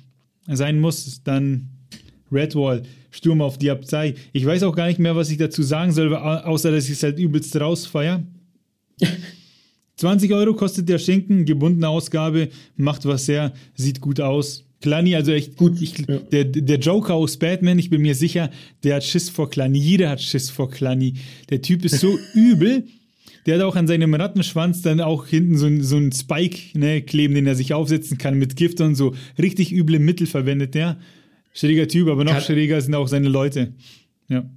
sein 0.47 0.81
muss, 0.81 1.23
dann 1.25 1.71
Redwall, 2.31 2.83
Sturm 3.11 3.41
auf 3.41 3.59
die 3.59 3.71
Abtei. 3.71 4.15
Ich 4.33 4.45
weiß 4.45 4.63
auch 4.65 4.75
gar 4.75 4.87
nicht 4.87 4.99
mehr, 4.99 5.17
was 5.17 5.31
ich 5.31 5.39
dazu 5.39 5.63
sagen 5.63 5.93
soll, 5.93 6.15
außer 6.15 6.71
dass 6.71 6.85
ich 6.85 6.93
es 6.93 7.03
halt 7.03 7.19
übelst 7.19 7.59
rausfeier. 7.59 8.23
20 9.97 10.33
Euro 10.33 10.55
kostet 10.55 10.89
der 10.89 10.99
Schinken, 10.99 11.45
gebundene 11.45 11.89
Ausgabe, 11.89 12.49
macht 12.77 13.05
was 13.05 13.27
sehr, 13.27 13.53
sieht 13.75 14.01
gut 14.01 14.21
aus. 14.21 14.65
Klani, 14.81 15.15
also 15.15 15.31
echt 15.33 15.57
gut. 15.57 15.81
Ich, 15.81 15.97
ja. 15.99 16.19
der, 16.19 16.45
der 16.45 16.79
Joker 16.79 17.15
aus 17.15 17.37
Batman, 17.37 17.79
ich 17.79 17.89
bin 17.89 18.03
mir 18.03 18.17
sicher, 18.17 18.51
der 18.83 18.97
hat 18.97 19.05
Schiss 19.05 19.31
vor 19.31 19.49
Klani. 19.49 19.79
Jeder 19.79 20.11
hat 20.11 20.21
Schiss 20.21 20.51
vor 20.51 20.71
Klani. 20.71 21.15
Der 21.51 21.63
Typ 21.63 21.85
ist 21.85 22.01
so 22.01 22.19
übel. 22.35 22.89
Der 23.47 23.57
hat 23.57 23.63
auch 23.63 23.75
an 23.75 23.89
seinem 23.89 24.15
Rattenschwanz 24.15 24.83
dann 24.83 25.01
auch 25.01 25.27
hinten 25.27 25.57
so, 25.57 25.69
so 25.81 25.97
einen 25.97 26.13
Spike 26.13 26.79
ne, 26.79 27.03
kleben, 27.03 27.35
den 27.35 27.47
er 27.47 27.57
sich 27.57 27.75
aufsetzen 27.75 28.19
kann 28.19 28.39
mit 28.39 28.57
Gift 28.57 28.81
und 28.81 28.95
so. 28.95 29.15
Richtig 29.39 29.73
üble 29.73 29.99
Mittel 29.99 30.27
verwendet 30.27 30.75
der. 30.75 30.99
Schräger 31.53 31.89
Typ, 31.89 32.09
aber 32.09 32.25
noch 32.25 32.33
kann, 32.33 32.43
schräger 32.43 32.81
sind 32.81 32.95
auch 32.95 33.09
seine 33.09 33.29
Leute. 33.29 33.73
Ja. 34.29 34.49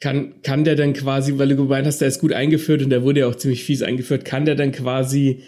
Kann, 0.00 0.42
kann 0.42 0.64
der 0.64 0.74
dann 0.74 0.94
quasi, 0.94 1.38
weil 1.38 1.48
du 1.48 1.56
gemeint 1.56 1.86
hast, 1.86 2.00
der 2.00 2.08
ist 2.08 2.20
gut 2.20 2.32
eingeführt 2.32 2.82
und 2.82 2.90
der 2.90 3.02
wurde 3.02 3.20
ja 3.20 3.26
auch 3.28 3.36
ziemlich 3.36 3.62
fies 3.64 3.82
eingeführt, 3.82 4.24
kann 4.24 4.46
der 4.46 4.54
dann 4.54 4.72
quasi, 4.72 5.42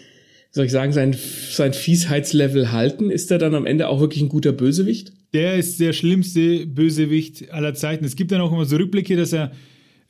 soll 0.51 0.65
ich 0.65 0.71
sagen, 0.71 0.93
sein, 0.93 1.15
sein 1.49 1.73
Fiesheitslevel 1.73 2.71
halten? 2.71 3.09
Ist 3.09 3.31
er 3.31 3.39
dann 3.39 3.55
am 3.55 3.65
Ende 3.65 3.89
auch 3.89 3.99
wirklich 3.99 4.21
ein 4.21 4.29
guter 4.29 4.51
Bösewicht? 4.51 5.11
Der 5.33 5.55
ist 5.55 5.79
der 5.79 5.93
schlimmste 5.93 6.67
Bösewicht 6.67 7.51
aller 7.51 7.73
Zeiten. 7.73 8.05
Es 8.05 8.15
gibt 8.15 8.31
dann 8.31 8.41
auch 8.41 8.51
immer 8.51 8.65
so 8.65 8.75
Rückblicke, 8.75 9.15
dass 9.17 9.33
er 9.33 9.51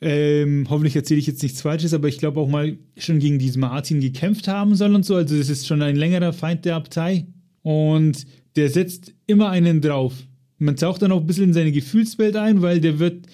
ähm, 0.04 0.66
hoffentlich 0.68 0.94
erzähle 0.94 1.18
ich 1.18 1.26
jetzt 1.26 1.42
nichts 1.42 1.62
Falsches, 1.62 1.94
aber 1.94 2.08
ich 2.08 2.18
glaube 2.18 2.38
auch 2.38 2.48
mal 2.48 2.76
schon 2.98 3.20
gegen 3.20 3.38
diesen 3.38 3.60
Martin 3.60 4.00
gekämpft 4.00 4.48
haben 4.48 4.74
soll 4.74 4.94
und 4.94 5.06
so. 5.06 5.14
Also 5.14 5.36
das 5.36 5.48
ist 5.48 5.66
schon 5.66 5.80
ein 5.80 5.96
längerer 5.96 6.34
Feind 6.34 6.66
der 6.66 6.76
Abtei. 6.76 7.26
Und 7.62 8.26
der 8.56 8.68
setzt 8.68 9.14
immer 9.26 9.48
einen 9.48 9.80
drauf. 9.80 10.12
Man 10.58 10.76
taucht 10.76 11.00
dann 11.00 11.10
auch 11.10 11.20
ein 11.20 11.26
bisschen 11.26 11.44
in 11.44 11.52
seine 11.54 11.72
Gefühlswelt 11.72 12.36
ein, 12.36 12.60
weil 12.60 12.80
der 12.80 12.98
wird 12.98 13.26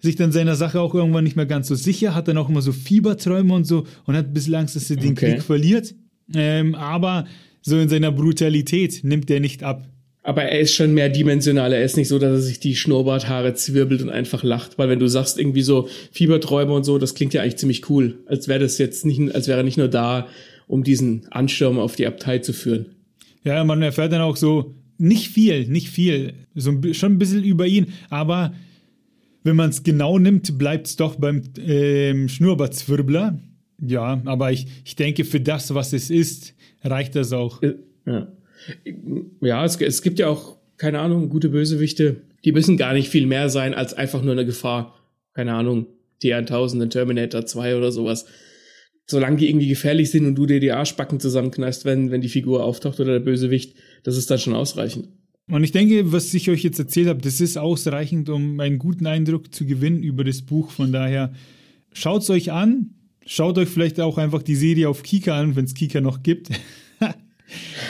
sich 0.00 0.16
dann 0.16 0.32
seiner 0.32 0.56
Sache 0.56 0.80
auch 0.80 0.94
irgendwann 0.94 1.24
nicht 1.24 1.36
mehr 1.36 1.46
ganz 1.46 1.68
so 1.68 1.76
sicher, 1.76 2.14
hat 2.14 2.26
dann 2.26 2.38
auch 2.38 2.48
immer 2.48 2.60
so 2.60 2.72
Fieberträume 2.72 3.54
und 3.54 3.64
so 3.64 3.86
und 4.04 4.16
hat 4.16 4.26
ein 4.26 4.34
bisschen 4.34 4.56
Angst, 4.56 4.74
dass 4.74 4.90
er 4.90 4.96
den 4.96 5.12
okay. 5.12 5.34
Krieg 5.34 5.42
verliert. 5.42 5.94
Ähm, 6.34 6.74
aber 6.74 7.26
so 7.62 7.78
in 7.78 7.88
seiner 7.88 8.10
Brutalität 8.10 9.04
nimmt 9.04 9.28
der 9.28 9.38
nicht 9.38 9.62
ab. 9.62 9.88
Aber 10.26 10.42
er 10.42 10.58
ist 10.58 10.74
schon 10.74 10.94
mehrdimensional. 10.94 11.74
Er 11.74 11.84
ist 11.84 11.98
nicht 11.98 12.08
so, 12.08 12.18
dass 12.18 12.30
er 12.30 12.40
sich 12.40 12.58
die 12.58 12.74
Schnurrbarthaare 12.74 13.52
zwirbelt 13.52 14.00
und 14.00 14.08
einfach 14.08 14.42
lacht. 14.42 14.78
Weil 14.78 14.88
wenn 14.88 14.98
du 14.98 15.06
sagst 15.06 15.38
irgendwie 15.38 15.60
so 15.60 15.86
Fieberträume 16.12 16.72
und 16.72 16.84
so, 16.84 16.96
das 16.96 17.14
klingt 17.14 17.34
ja 17.34 17.42
eigentlich 17.42 17.58
ziemlich 17.58 17.90
cool. 17.90 18.18
Als 18.24 18.48
wäre 18.48 18.60
das 18.60 18.78
jetzt 18.78 19.04
nicht, 19.04 19.34
als 19.34 19.48
wäre 19.48 19.58
er 19.58 19.64
nicht 19.64 19.76
nur 19.76 19.88
da, 19.88 20.26
um 20.66 20.82
diesen 20.82 21.26
Ansturm 21.30 21.78
auf 21.78 21.94
die 21.94 22.06
Abtei 22.06 22.38
zu 22.38 22.54
führen. 22.54 22.86
Ja, 23.44 23.62
man 23.64 23.82
erfährt 23.82 24.12
dann 24.12 24.22
auch 24.22 24.36
so, 24.36 24.74
nicht 24.96 25.28
viel, 25.28 25.68
nicht 25.68 25.90
viel. 25.90 26.32
So 26.54 26.72
schon 26.92 27.12
ein 27.12 27.18
bisschen 27.18 27.44
über 27.44 27.66
ihn, 27.66 27.88
aber 28.08 28.54
wenn 29.42 29.56
man 29.56 29.68
es 29.68 29.82
genau 29.82 30.18
nimmt, 30.18 30.56
bleibt 30.56 30.86
es 30.86 30.96
doch 30.96 31.16
beim 31.16 31.42
ähm, 31.58 32.30
Schnurrbartzwirbler. 32.30 33.38
Ja, 33.78 34.22
aber 34.24 34.52
ich, 34.52 34.68
ich 34.86 34.96
denke, 34.96 35.26
für 35.26 35.40
das, 35.40 35.74
was 35.74 35.92
es 35.92 36.08
ist, 36.08 36.54
reicht 36.82 37.14
das 37.14 37.34
auch. 37.34 37.60
Ja 38.06 38.28
ja, 39.40 39.64
es, 39.64 39.80
es 39.80 40.02
gibt 40.02 40.18
ja 40.18 40.28
auch, 40.28 40.56
keine 40.76 41.00
Ahnung, 41.00 41.28
gute 41.28 41.48
Bösewichte, 41.48 42.22
die 42.44 42.52
müssen 42.52 42.76
gar 42.76 42.92
nicht 42.92 43.08
viel 43.08 43.26
mehr 43.26 43.48
sein 43.48 43.74
als 43.74 43.94
einfach 43.94 44.22
nur 44.22 44.32
eine 44.32 44.46
Gefahr. 44.46 44.98
Keine 45.32 45.54
Ahnung, 45.54 45.86
T1000, 46.22 46.88
Terminator 46.90 47.46
2 47.46 47.76
oder 47.76 47.90
sowas. 47.90 48.26
Solange 49.06 49.36
die 49.36 49.48
irgendwie 49.48 49.68
gefährlich 49.68 50.10
sind 50.10 50.26
und 50.26 50.34
du 50.34 50.46
dir 50.46 50.60
die 50.60 50.72
Arschbacken 50.72 51.20
zusammenknallst, 51.20 51.84
wenn, 51.84 52.10
wenn 52.10 52.20
die 52.20 52.28
Figur 52.28 52.64
auftaucht 52.64 53.00
oder 53.00 53.12
der 53.12 53.20
Bösewicht, 53.20 53.76
das 54.02 54.16
ist 54.16 54.30
dann 54.30 54.38
schon 54.38 54.54
ausreichend. 54.54 55.08
Und 55.50 55.62
ich 55.62 55.72
denke, 55.72 56.10
was 56.12 56.32
ich 56.32 56.48
euch 56.48 56.62
jetzt 56.62 56.78
erzählt 56.78 57.08
habe, 57.08 57.20
das 57.20 57.40
ist 57.40 57.58
ausreichend, 57.58 58.30
um 58.30 58.58
einen 58.60 58.78
guten 58.78 59.06
Eindruck 59.06 59.54
zu 59.54 59.66
gewinnen 59.66 60.02
über 60.02 60.24
das 60.24 60.42
Buch. 60.42 60.70
Von 60.70 60.90
daher 60.90 61.34
schaut 61.92 62.22
es 62.22 62.30
euch 62.30 62.50
an. 62.50 62.94
Schaut 63.26 63.58
euch 63.58 63.68
vielleicht 63.68 64.00
auch 64.00 64.18
einfach 64.18 64.42
die 64.42 64.54
Serie 64.54 64.88
auf 64.88 65.02
Kika 65.02 65.38
an, 65.38 65.56
wenn 65.56 65.64
es 65.64 65.74
Kika 65.74 66.00
noch 66.00 66.22
gibt. 66.22 66.48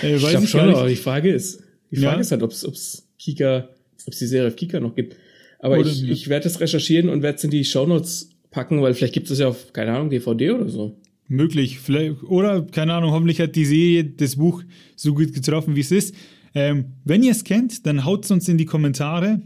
Äh, 0.02 0.16
ich 0.16 0.26
glaube 0.26 0.46
schon, 0.46 0.60
aber 0.60 0.88
die 0.88 0.96
Frage 0.96 1.32
ist, 1.32 1.62
die 1.90 1.96
Frage 1.96 2.16
ja? 2.16 2.20
ist 2.20 2.30
halt, 2.30 2.42
ob 2.42 2.50
es 2.50 3.08
Kika, 3.18 3.68
ob 4.06 4.12
es 4.12 4.18
die 4.18 4.26
Serie 4.26 4.48
auf 4.48 4.56
Kika 4.56 4.80
noch 4.80 4.94
gibt. 4.94 5.16
Aber 5.58 5.78
oder, 5.78 5.88
ich, 5.88 6.08
ich 6.08 6.28
werde 6.28 6.44
das 6.44 6.60
recherchieren 6.60 7.08
und 7.08 7.22
werde 7.22 7.38
es 7.38 7.44
in 7.44 7.50
die 7.50 7.64
Shownotes 7.64 8.30
packen, 8.50 8.82
weil 8.82 8.94
vielleicht 8.94 9.14
gibt 9.14 9.30
es 9.30 9.38
ja 9.38 9.48
auf, 9.48 9.72
keine 9.72 9.92
Ahnung, 9.92 10.10
DVD 10.10 10.50
oder 10.50 10.68
so. 10.68 10.96
Möglich. 11.26 11.78
Vielleicht, 11.78 12.22
oder, 12.24 12.62
keine 12.62 12.92
Ahnung, 12.94 13.12
hoffentlich 13.12 13.40
hat 13.40 13.56
die 13.56 13.64
Serie 13.64 14.04
das 14.04 14.36
Buch 14.36 14.62
so 14.94 15.14
gut 15.14 15.32
getroffen, 15.32 15.74
wie 15.74 15.80
es 15.80 15.90
ist. 15.90 16.14
Ähm, 16.54 16.92
wenn 17.04 17.22
ihr 17.22 17.32
es 17.32 17.44
kennt, 17.44 17.86
dann 17.86 18.04
haut 18.04 18.24
es 18.24 18.30
uns 18.30 18.48
in 18.48 18.58
die 18.58 18.66
Kommentare. 18.66 19.40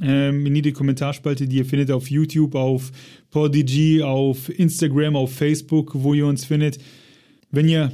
Ähm, 0.00 0.46
in 0.46 0.54
die 0.54 0.72
Kommentarspalte, 0.72 1.46
die 1.46 1.56
ihr 1.56 1.64
findet 1.64 1.90
auf 1.90 2.10
YouTube, 2.10 2.54
auf 2.54 2.90
Podigy, 3.30 4.02
auf 4.02 4.48
Instagram, 4.48 5.16
auf 5.16 5.34
Facebook, 5.34 5.90
wo 5.94 6.14
ihr 6.14 6.26
uns 6.26 6.44
findet. 6.44 6.78
Wenn 7.50 7.68
ihr 7.68 7.92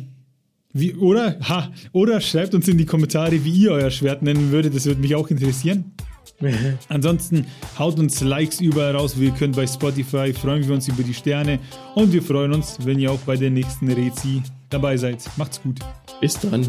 wie, 0.79 0.95
oder, 0.95 1.39
ha, 1.49 1.71
oder 1.93 2.21
schreibt 2.21 2.55
uns 2.55 2.69
in 2.69 2.79
die 2.79 2.87
Kommentare, 2.87 3.45
wie 3.45 3.51
ihr 3.51 3.73
euer 3.73 3.91
Schwert 3.91 4.23
nennen 4.23 4.51
würdet. 4.51 4.75
Das 4.75 4.87
würde 4.87 5.01
mich 5.01 5.15
auch 5.15 5.29
interessieren. 5.29 5.93
Ansonsten 6.89 7.47
haut 7.79 7.99
uns 7.99 8.21
Likes 8.21 8.61
überall 8.61 8.95
raus. 8.95 9.19
Wir 9.19 9.33
können 9.33 9.55
bei 9.55 9.67
Spotify 9.67 10.33
freuen 10.33 10.67
wir 10.67 10.75
uns 10.75 10.89
über 10.89 11.03
die 11.03 11.15
Sterne 11.15 11.59
und 11.95 12.13
wir 12.13 12.23
freuen 12.23 12.53
uns, 12.53 12.79
wenn 12.85 12.99
ihr 12.99 13.11
auch 13.11 13.19
bei 13.21 13.37
der 13.37 13.51
nächsten 13.51 13.91
Rezi 13.91 14.43
dabei 14.71 14.97
seid. 14.97 15.19
Macht's 15.37 15.61
gut. 15.61 15.81
Bis 16.21 16.39
dann. 16.39 16.69